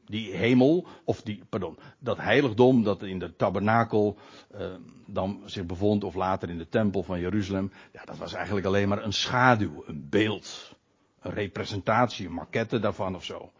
[0.04, 4.16] Die hemel, of die, pardon, dat heiligdom dat in de tabernakel
[4.54, 4.66] uh,
[5.06, 8.88] dan zich bevond, of later in de tempel van Jeruzalem, ja, dat was eigenlijk alleen
[8.88, 10.76] maar een schaduw, een beeld,
[11.20, 13.50] een representatie, een maquette daarvan of zo.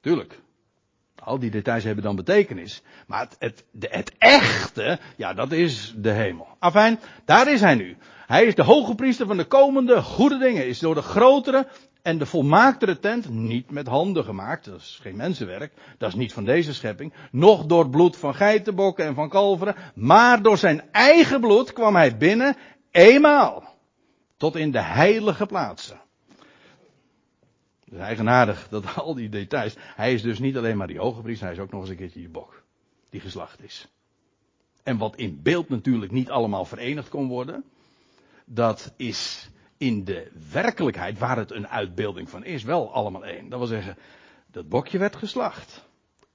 [0.00, 0.40] Tuurlijk,
[1.22, 2.82] al die details hebben dan betekenis.
[3.06, 6.46] Maar het, het, de, het echte, ja, dat is de hemel.
[6.58, 7.96] Afijn, daar is hij nu.
[8.26, 10.66] Hij is de hoge priester van de komende goede dingen.
[10.66, 11.66] Is door de grotere
[12.02, 14.64] en de volmaaktere tent niet met handen gemaakt.
[14.64, 15.72] Dat is geen mensenwerk.
[15.98, 17.12] Dat is niet van deze schepping.
[17.30, 19.74] Nog door bloed van geitenbokken en van kalveren.
[19.94, 22.56] Maar door zijn eigen bloed kwam hij binnen.
[22.90, 23.74] Eenmaal.
[24.36, 26.00] Tot in de heilige plaatsen.
[27.90, 29.74] Is eigenaardig dat al die details.
[29.78, 31.96] Hij is dus niet alleen maar die hoge priester, hij is ook nog eens een
[31.96, 32.62] keertje die bok.
[33.10, 33.88] Die geslacht is.
[34.82, 37.64] En wat in beeld natuurlijk niet allemaal verenigd kon worden.
[38.44, 43.48] Dat is in de werkelijkheid, waar het een uitbeelding van is, wel allemaal één.
[43.48, 43.96] Dat wil zeggen,
[44.50, 45.84] dat bokje werd geslacht.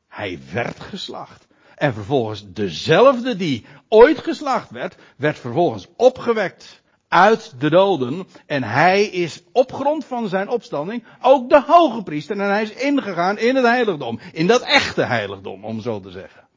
[0.08, 1.47] Hij werd geslacht.
[1.76, 6.80] En vervolgens dezelfde die ooit geslacht werd, werd vervolgens opgewekt
[7.12, 8.28] uit de doden.
[8.45, 12.39] En hij is op grond van zijn opstanding ook de hoge priester.
[12.39, 14.20] En hij is ingegaan in het heiligdom.
[14.32, 16.47] In dat echte heiligdom, om zo te zeggen.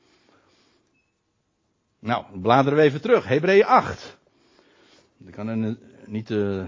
[1.99, 3.29] Nou, bladeren we even terug.
[3.29, 4.19] Hebreeën 8.
[5.27, 5.77] Ik kan er
[6.07, 6.67] niet te,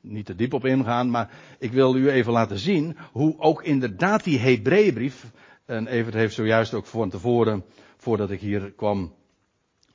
[0.00, 4.24] niet te diep op ingaan, maar ik wil u even laten zien hoe ook inderdaad
[4.24, 5.24] die Hebreeënbrief,
[5.64, 7.64] en Evert heeft zojuist ook van tevoren,
[7.96, 9.14] voordat ik hier kwam,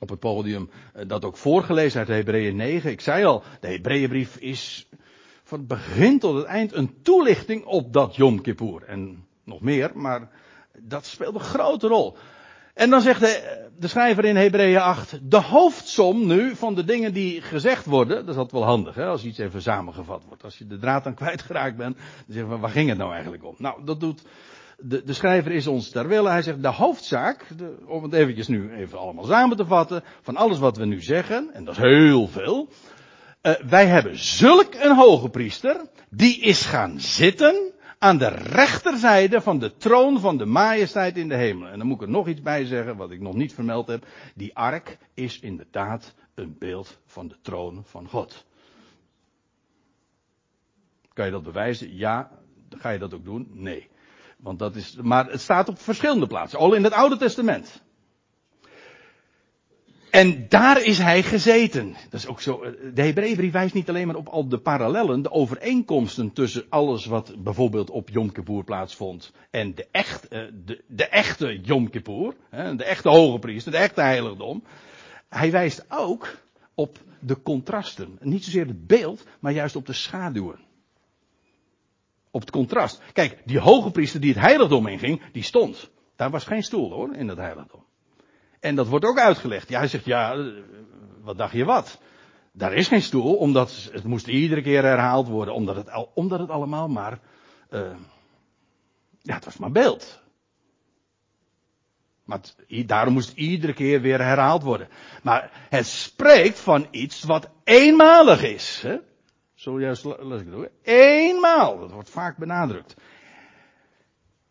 [0.00, 2.90] op het podium eh, dat ook voorgelezen uit Hebreeën 9.
[2.90, 4.88] Ik zei al, de Hebreeënbrief is
[5.42, 8.82] van het begin tot het eind een toelichting op dat Yom Kippur.
[8.82, 10.30] En nog meer, maar
[10.78, 12.16] dat speelt een grote rol.
[12.74, 17.12] En dan zegt de, de schrijver in Hebreeën 8, de hoofdsom nu van de dingen
[17.12, 20.44] die gezegd worden, dat is altijd wel handig hè, als iets even samengevat wordt.
[20.44, 23.44] Als je de draad dan kwijtgeraakt bent, dan zeggen we, waar ging het nou eigenlijk
[23.44, 23.54] om?
[23.58, 24.22] Nou, dat doet
[24.82, 26.28] de, de schrijver is ons ter wille.
[26.28, 30.36] Hij zegt de hoofdzaak, de, om het eventjes nu even allemaal samen te vatten, van
[30.36, 32.68] alles wat we nu zeggen, en dat is heel veel.
[33.42, 39.58] Uh, wij hebben zulk een hoge priester, die is gaan zitten aan de rechterzijde van
[39.58, 41.68] de troon van de majesteit in de hemel.
[41.68, 44.06] En dan moet ik er nog iets bij zeggen, wat ik nog niet vermeld heb.
[44.34, 48.44] Die ark is inderdaad een beeld van de troon van God.
[51.12, 51.96] Kan je dat bewijzen?
[51.96, 52.30] Ja.
[52.68, 53.50] Ga je dat ook doen?
[53.52, 53.89] Nee.
[54.42, 57.82] Want dat is, maar het staat op verschillende plaatsen, al in het Oude Testament.
[60.10, 61.94] En daar is hij gezeten.
[62.10, 62.64] Dat is ook zo.
[62.94, 67.34] De Hebreeënbrief wijst niet alleen maar op al de parallellen, de overeenkomsten tussen alles wat
[67.38, 72.34] bijvoorbeeld op Yom Kippur plaatsvond en de, echt, eh, de, de echte Yom Kippur,
[72.76, 74.62] de echte hoge priester, de echte heiligdom.
[75.28, 76.36] Hij wijst ook
[76.74, 78.18] op de contrasten.
[78.20, 80.58] Niet zozeer het beeld, maar juist op de schaduwen.
[82.30, 83.02] Op het contrast.
[83.12, 85.90] Kijk, die hoge priester die het heiligdom inging, die stond.
[86.16, 87.84] Daar was geen stoel hoor, in het heiligdom.
[88.60, 89.68] En dat wordt ook uitgelegd.
[89.68, 90.46] Ja, hij zegt, ja, eh,
[91.22, 92.00] wat dacht je wat?
[92.52, 96.50] Daar is geen stoel, omdat het moest iedere keer herhaald worden, omdat het, omdat het
[96.50, 97.18] allemaal maar,
[97.70, 97.80] uh,
[99.22, 100.20] ja, het was maar beeld.
[102.24, 102.40] Maar
[102.86, 104.88] daarom moest iedere keer weer herhaald worden.
[105.22, 108.80] Maar het spreekt van iets wat eenmalig is.
[108.82, 108.96] Hè?
[109.60, 110.68] Zojuist las ik het ook.
[110.82, 112.94] Eenmaal, dat wordt vaak benadrukt.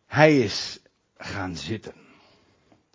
[0.05, 0.79] Hij is
[1.17, 1.93] gaan zitten.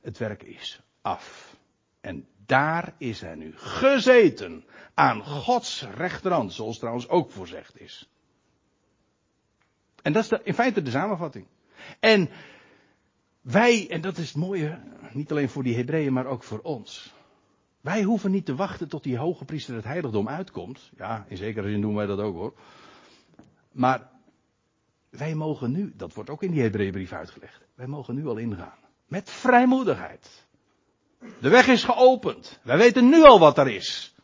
[0.01, 1.57] Het werk is af.
[2.01, 4.65] En daar is hij nu gezeten.
[4.95, 8.11] Aan Gods rechterhand, zoals trouwens ook voorzegd is.
[10.03, 11.47] En dat is in feite de samenvatting.
[12.01, 12.31] En
[13.41, 14.81] wij, en dat is het mooie,
[15.12, 17.14] niet alleen voor die Hebreeën, maar ook voor ons.
[17.85, 20.91] Wij hoeven niet te wachten tot die hoge priester het heiligdom uitkomt.
[20.97, 22.55] Ja, in zekere zin doen wij dat ook hoor.
[23.72, 24.11] Maar
[25.11, 28.78] wij mogen nu, dat wordt ook in die Hebreeënbrief uitgelegd, wij mogen nu al ingaan.
[29.09, 30.47] Met vrijmoedigheid.
[31.41, 32.61] De weg is geopend.
[32.62, 34.14] Wij weten nu al wat er is.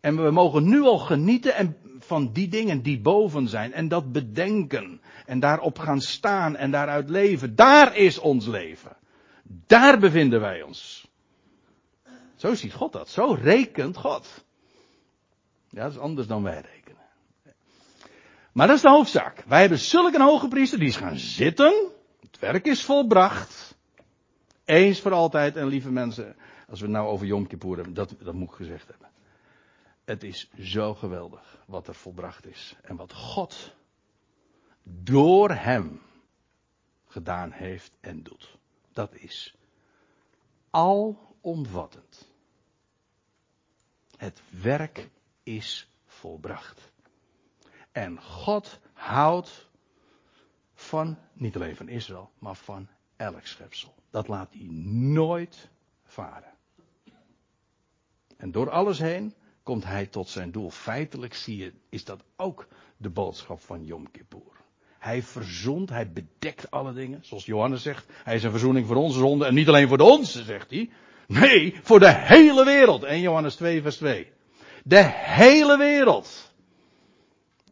[0.00, 3.72] En we mogen nu al genieten en van die dingen die boven zijn.
[3.72, 5.00] En dat bedenken.
[5.26, 7.54] En daarop gaan staan en daaruit leven.
[7.54, 8.96] Daar is ons leven.
[9.66, 11.10] Daar bevinden wij ons.
[12.42, 13.08] Zo ziet God dat.
[13.08, 14.44] Zo rekent God.
[15.68, 17.02] Ja, dat is anders dan wij rekenen.
[18.52, 19.44] Maar dat is de hoofdzaak.
[19.46, 21.90] Wij hebben zulke een hoge priester, die is gaan zitten.
[22.20, 23.76] Het werk is volbracht.
[24.64, 25.56] Eens voor altijd.
[25.56, 26.36] En lieve mensen,
[26.68, 29.08] als we het nou over Yom Kippur hebben, dat, dat moet ik gezegd hebben.
[30.04, 32.76] Het is zo geweldig wat er volbracht is.
[32.82, 33.74] En wat God
[34.82, 36.00] door hem
[37.06, 38.58] gedaan heeft en doet.
[38.92, 39.54] Dat is
[40.70, 42.30] alomvattend.
[44.22, 45.08] Het werk
[45.42, 46.92] is volbracht.
[47.92, 49.68] En God houdt
[50.74, 53.94] van, niet alleen van Israël, maar van elk schepsel.
[54.10, 54.66] Dat laat hij
[55.12, 55.68] nooit
[56.04, 56.52] varen.
[58.36, 60.70] En door alles heen komt hij tot zijn doel.
[60.70, 64.60] Feitelijk zie je, is dat ook de boodschap van Yom Kippur.
[64.98, 67.24] Hij verzond, hij bedekt alle dingen.
[67.24, 69.44] Zoals Johannes zegt, hij is een verzoening voor onze zonde.
[69.46, 70.90] En niet alleen voor de onze, zegt hij.
[71.26, 73.02] Nee, voor de hele wereld.
[73.02, 74.32] 1 Johannes 2, vers 2.
[74.84, 76.52] De hele wereld.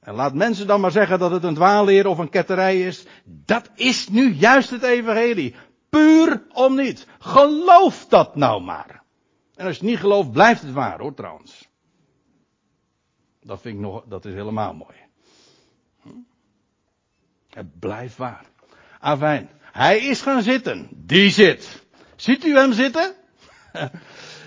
[0.00, 3.06] En laat mensen dan maar zeggen dat het een dwaalleer of een ketterij is.
[3.24, 5.54] Dat is nu juist het evangelie.
[5.88, 7.06] Puur om niet.
[7.18, 9.02] Geloof dat nou maar.
[9.54, 11.68] En als je het niet gelooft, blijft het waar hoor trouwens.
[13.42, 14.96] Dat vind ik nog, dat is helemaal mooi.
[16.02, 16.08] Hm?
[17.48, 18.44] Het blijft waar.
[18.98, 19.50] Afijn.
[19.60, 20.88] Hij is gaan zitten.
[20.90, 21.86] Die zit.
[22.16, 23.14] Ziet u hem zitten?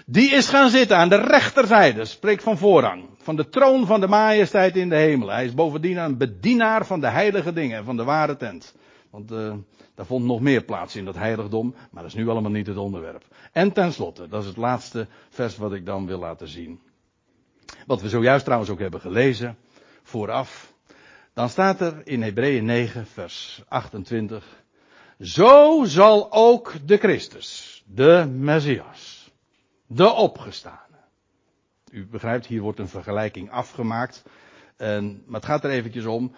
[0.05, 2.05] Die is gaan zitten aan de rechterzijde.
[2.05, 3.05] Spreekt van voorrang.
[3.17, 5.29] Van de troon van de majesteit in de hemel.
[5.29, 7.83] Hij is bovendien een bedienaar van de heilige dingen.
[7.83, 8.75] Van de ware tent.
[9.09, 9.53] Want uh,
[9.95, 11.75] daar vond nog meer plaats in dat heiligdom.
[11.91, 13.23] Maar dat is nu allemaal niet het onderwerp.
[13.51, 16.79] En tenslotte, dat is het laatste vers wat ik dan wil laten zien.
[17.85, 19.57] Wat we zojuist trouwens ook hebben gelezen.
[20.03, 20.73] Vooraf.
[21.33, 24.63] Dan staat er in Hebreeën 9 vers 28.
[25.19, 29.12] Zo zal ook de Christus, de Messias,
[29.87, 30.97] de opgestane.
[31.91, 34.23] U begrijpt, hier wordt een vergelijking afgemaakt.
[34.77, 36.35] En, maar het gaat er eventjes om.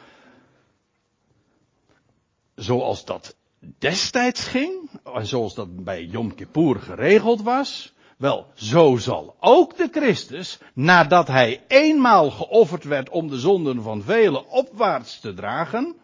[2.55, 3.35] Zoals dat
[3.77, 9.89] destijds ging, en zoals dat bij Yom Kippur geregeld was, wel, zo zal ook de
[9.91, 15.95] Christus, nadat hij eenmaal geofferd werd om de zonden van velen opwaarts te dragen,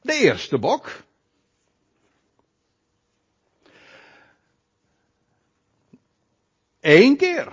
[0.00, 1.04] de eerste bok.
[6.88, 7.48] Eén keer.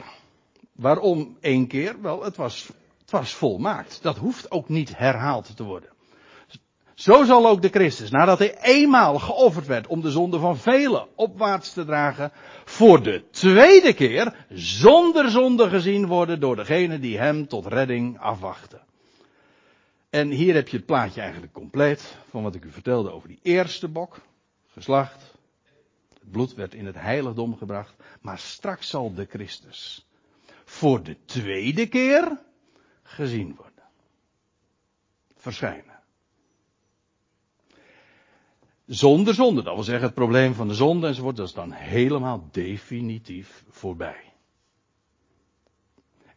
[0.71, 2.01] Waarom één keer?
[2.01, 2.67] Wel, het was,
[3.01, 3.99] het was volmaakt.
[4.01, 5.89] Dat hoeft ook niet herhaald te worden.
[6.93, 11.07] Zo zal ook de Christus, nadat hij eenmaal geofferd werd om de zonde van velen
[11.15, 12.31] opwaarts te dragen,
[12.65, 18.81] voor de tweede keer zonder zonde gezien worden door degene die hem tot redding afwachten.
[20.09, 23.39] En hier heb je het plaatje eigenlijk compleet van wat ik u vertelde over die
[23.41, 24.19] eerste bok,
[24.67, 25.32] geslacht.
[26.31, 30.07] Bloed werd in het heiligdom gebracht, maar straks zal de Christus
[30.65, 32.39] voor de tweede keer
[33.03, 33.83] gezien worden.
[35.35, 35.99] Verschijnen.
[38.85, 42.47] Zonder zonde, dat wil zeggen het probleem van de zonde enzovoort, dat is dan helemaal
[42.51, 44.33] definitief voorbij.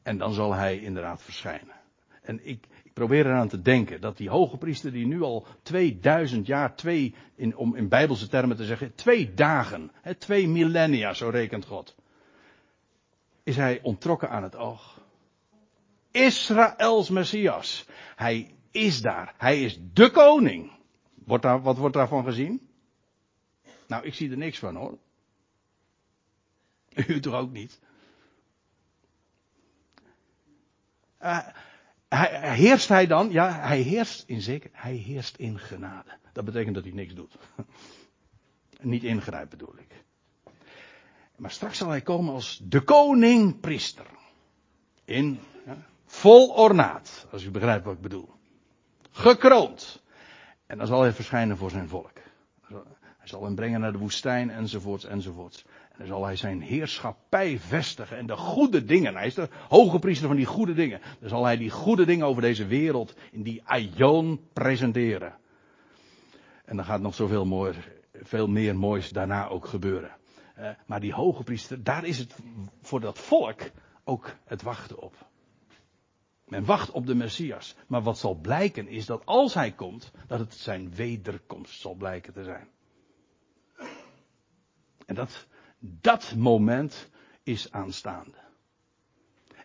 [0.03, 1.75] En dan zal hij inderdaad verschijnen.
[2.23, 2.67] En ik
[2.97, 7.57] probeer eraan te denken dat die hoge priester die nu al 2000 jaar, twee, in,
[7.57, 11.97] om in bijbelse termen te zeggen, twee dagen, hè, twee millennia, zo rekent God.
[13.43, 15.01] is hij ontrokken aan het oog.
[16.11, 17.89] Israëls Messias.
[18.15, 19.35] Hij is daar.
[19.37, 20.73] Hij is de koning.
[21.15, 22.69] Wordt daar, wat wordt daarvan gezien?
[23.87, 24.99] Nou, ik zie er niks van hoor.
[27.09, 27.81] U toch ook niet?
[31.23, 31.47] Uh,
[32.41, 33.31] heerst hij dan?
[33.31, 34.71] Ja, hij heerst in zeker.
[34.73, 36.11] Hij heerst in genade.
[36.33, 37.37] Dat betekent dat hij niks doet.
[38.81, 40.05] Niet ingrijpt bedoel ik.
[41.37, 44.07] Maar straks zal hij komen als de koning-priester.
[45.05, 45.41] In
[46.07, 48.31] vol ornaat, als u begrijpt wat ik bedoel.
[49.11, 50.03] Gekroond.
[50.67, 52.13] En dan zal hij verschijnen voor zijn volk.
[53.27, 55.65] Hij zal hem brengen naar de woestijn enzovoorts enzovoorts.
[55.65, 59.15] En dan zal hij zijn heerschappij vestigen en de goede dingen.
[59.15, 61.01] Hij is de hoge priester van die goede dingen.
[61.21, 65.35] Dan zal hij die goede dingen over deze wereld in die aion presenteren.
[66.65, 67.75] En dan gaat nog zoveel mooi,
[68.13, 70.17] veel meer moois daarna ook gebeuren.
[70.59, 72.35] Uh, maar die hoge priester, daar is het
[72.83, 73.61] voor dat volk
[74.05, 75.15] ook het wachten op.
[76.45, 77.75] Men wacht op de Messias.
[77.87, 82.33] Maar wat zal blijken is dat als hij komt, dat het zijn wederkomst zal blijken
[82.33, 82.75] te zijn.
[85.07, 85.47] En dat,
[85.79, 87.11] dat moment
[87.43, 88.39] is aanstaande.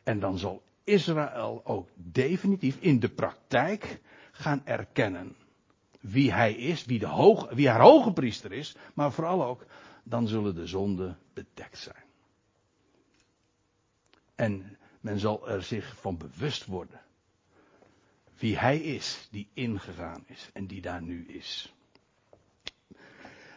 [0.03, 3.99] En dan zal Israël ook definitief in de praktijk
[4.31, 5.35] gaan erkennen
[5.99, 9.65] wie hij is, wie, de hoog, wie haar hoge priester is, maar vooral ook,
[10.03, 12.05] dan zullen de zonden bedekt zijn.
[14.35, 17.01] En men zal er zich van bewust worden
[18.41, 21.73] wie hij is die ingegaan is en die daar nu is.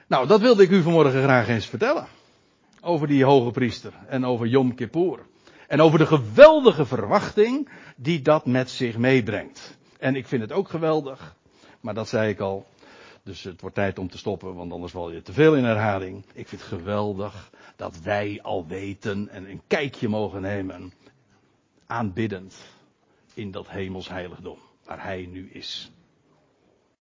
[0.07, 2.07] Nou, dat wilde ik u vanmorgen graag eens vertellen.
[2.81, 5.19] Over die hoge priester en over Yom Kippur.
[5.69, 9.77] En over de geweldige verwachting die dat met zich meebrengt.
[9.99, 11.37] En ik vind het ook geweldig,
[11.81, 12.67] maar dat zei ik al.
[13.23, 16.25] Dus het wordt tijd om te stoppen, want anders val je te veel in herhaling.
[16.33, 20.93] Ik vind het geweldig dat wij al weten en een kijkje mogen nemen.
[21.87, 22.55] Aanbiddend
[23.35, 25.93] in dat hemels heiligdom, waar hij nu is.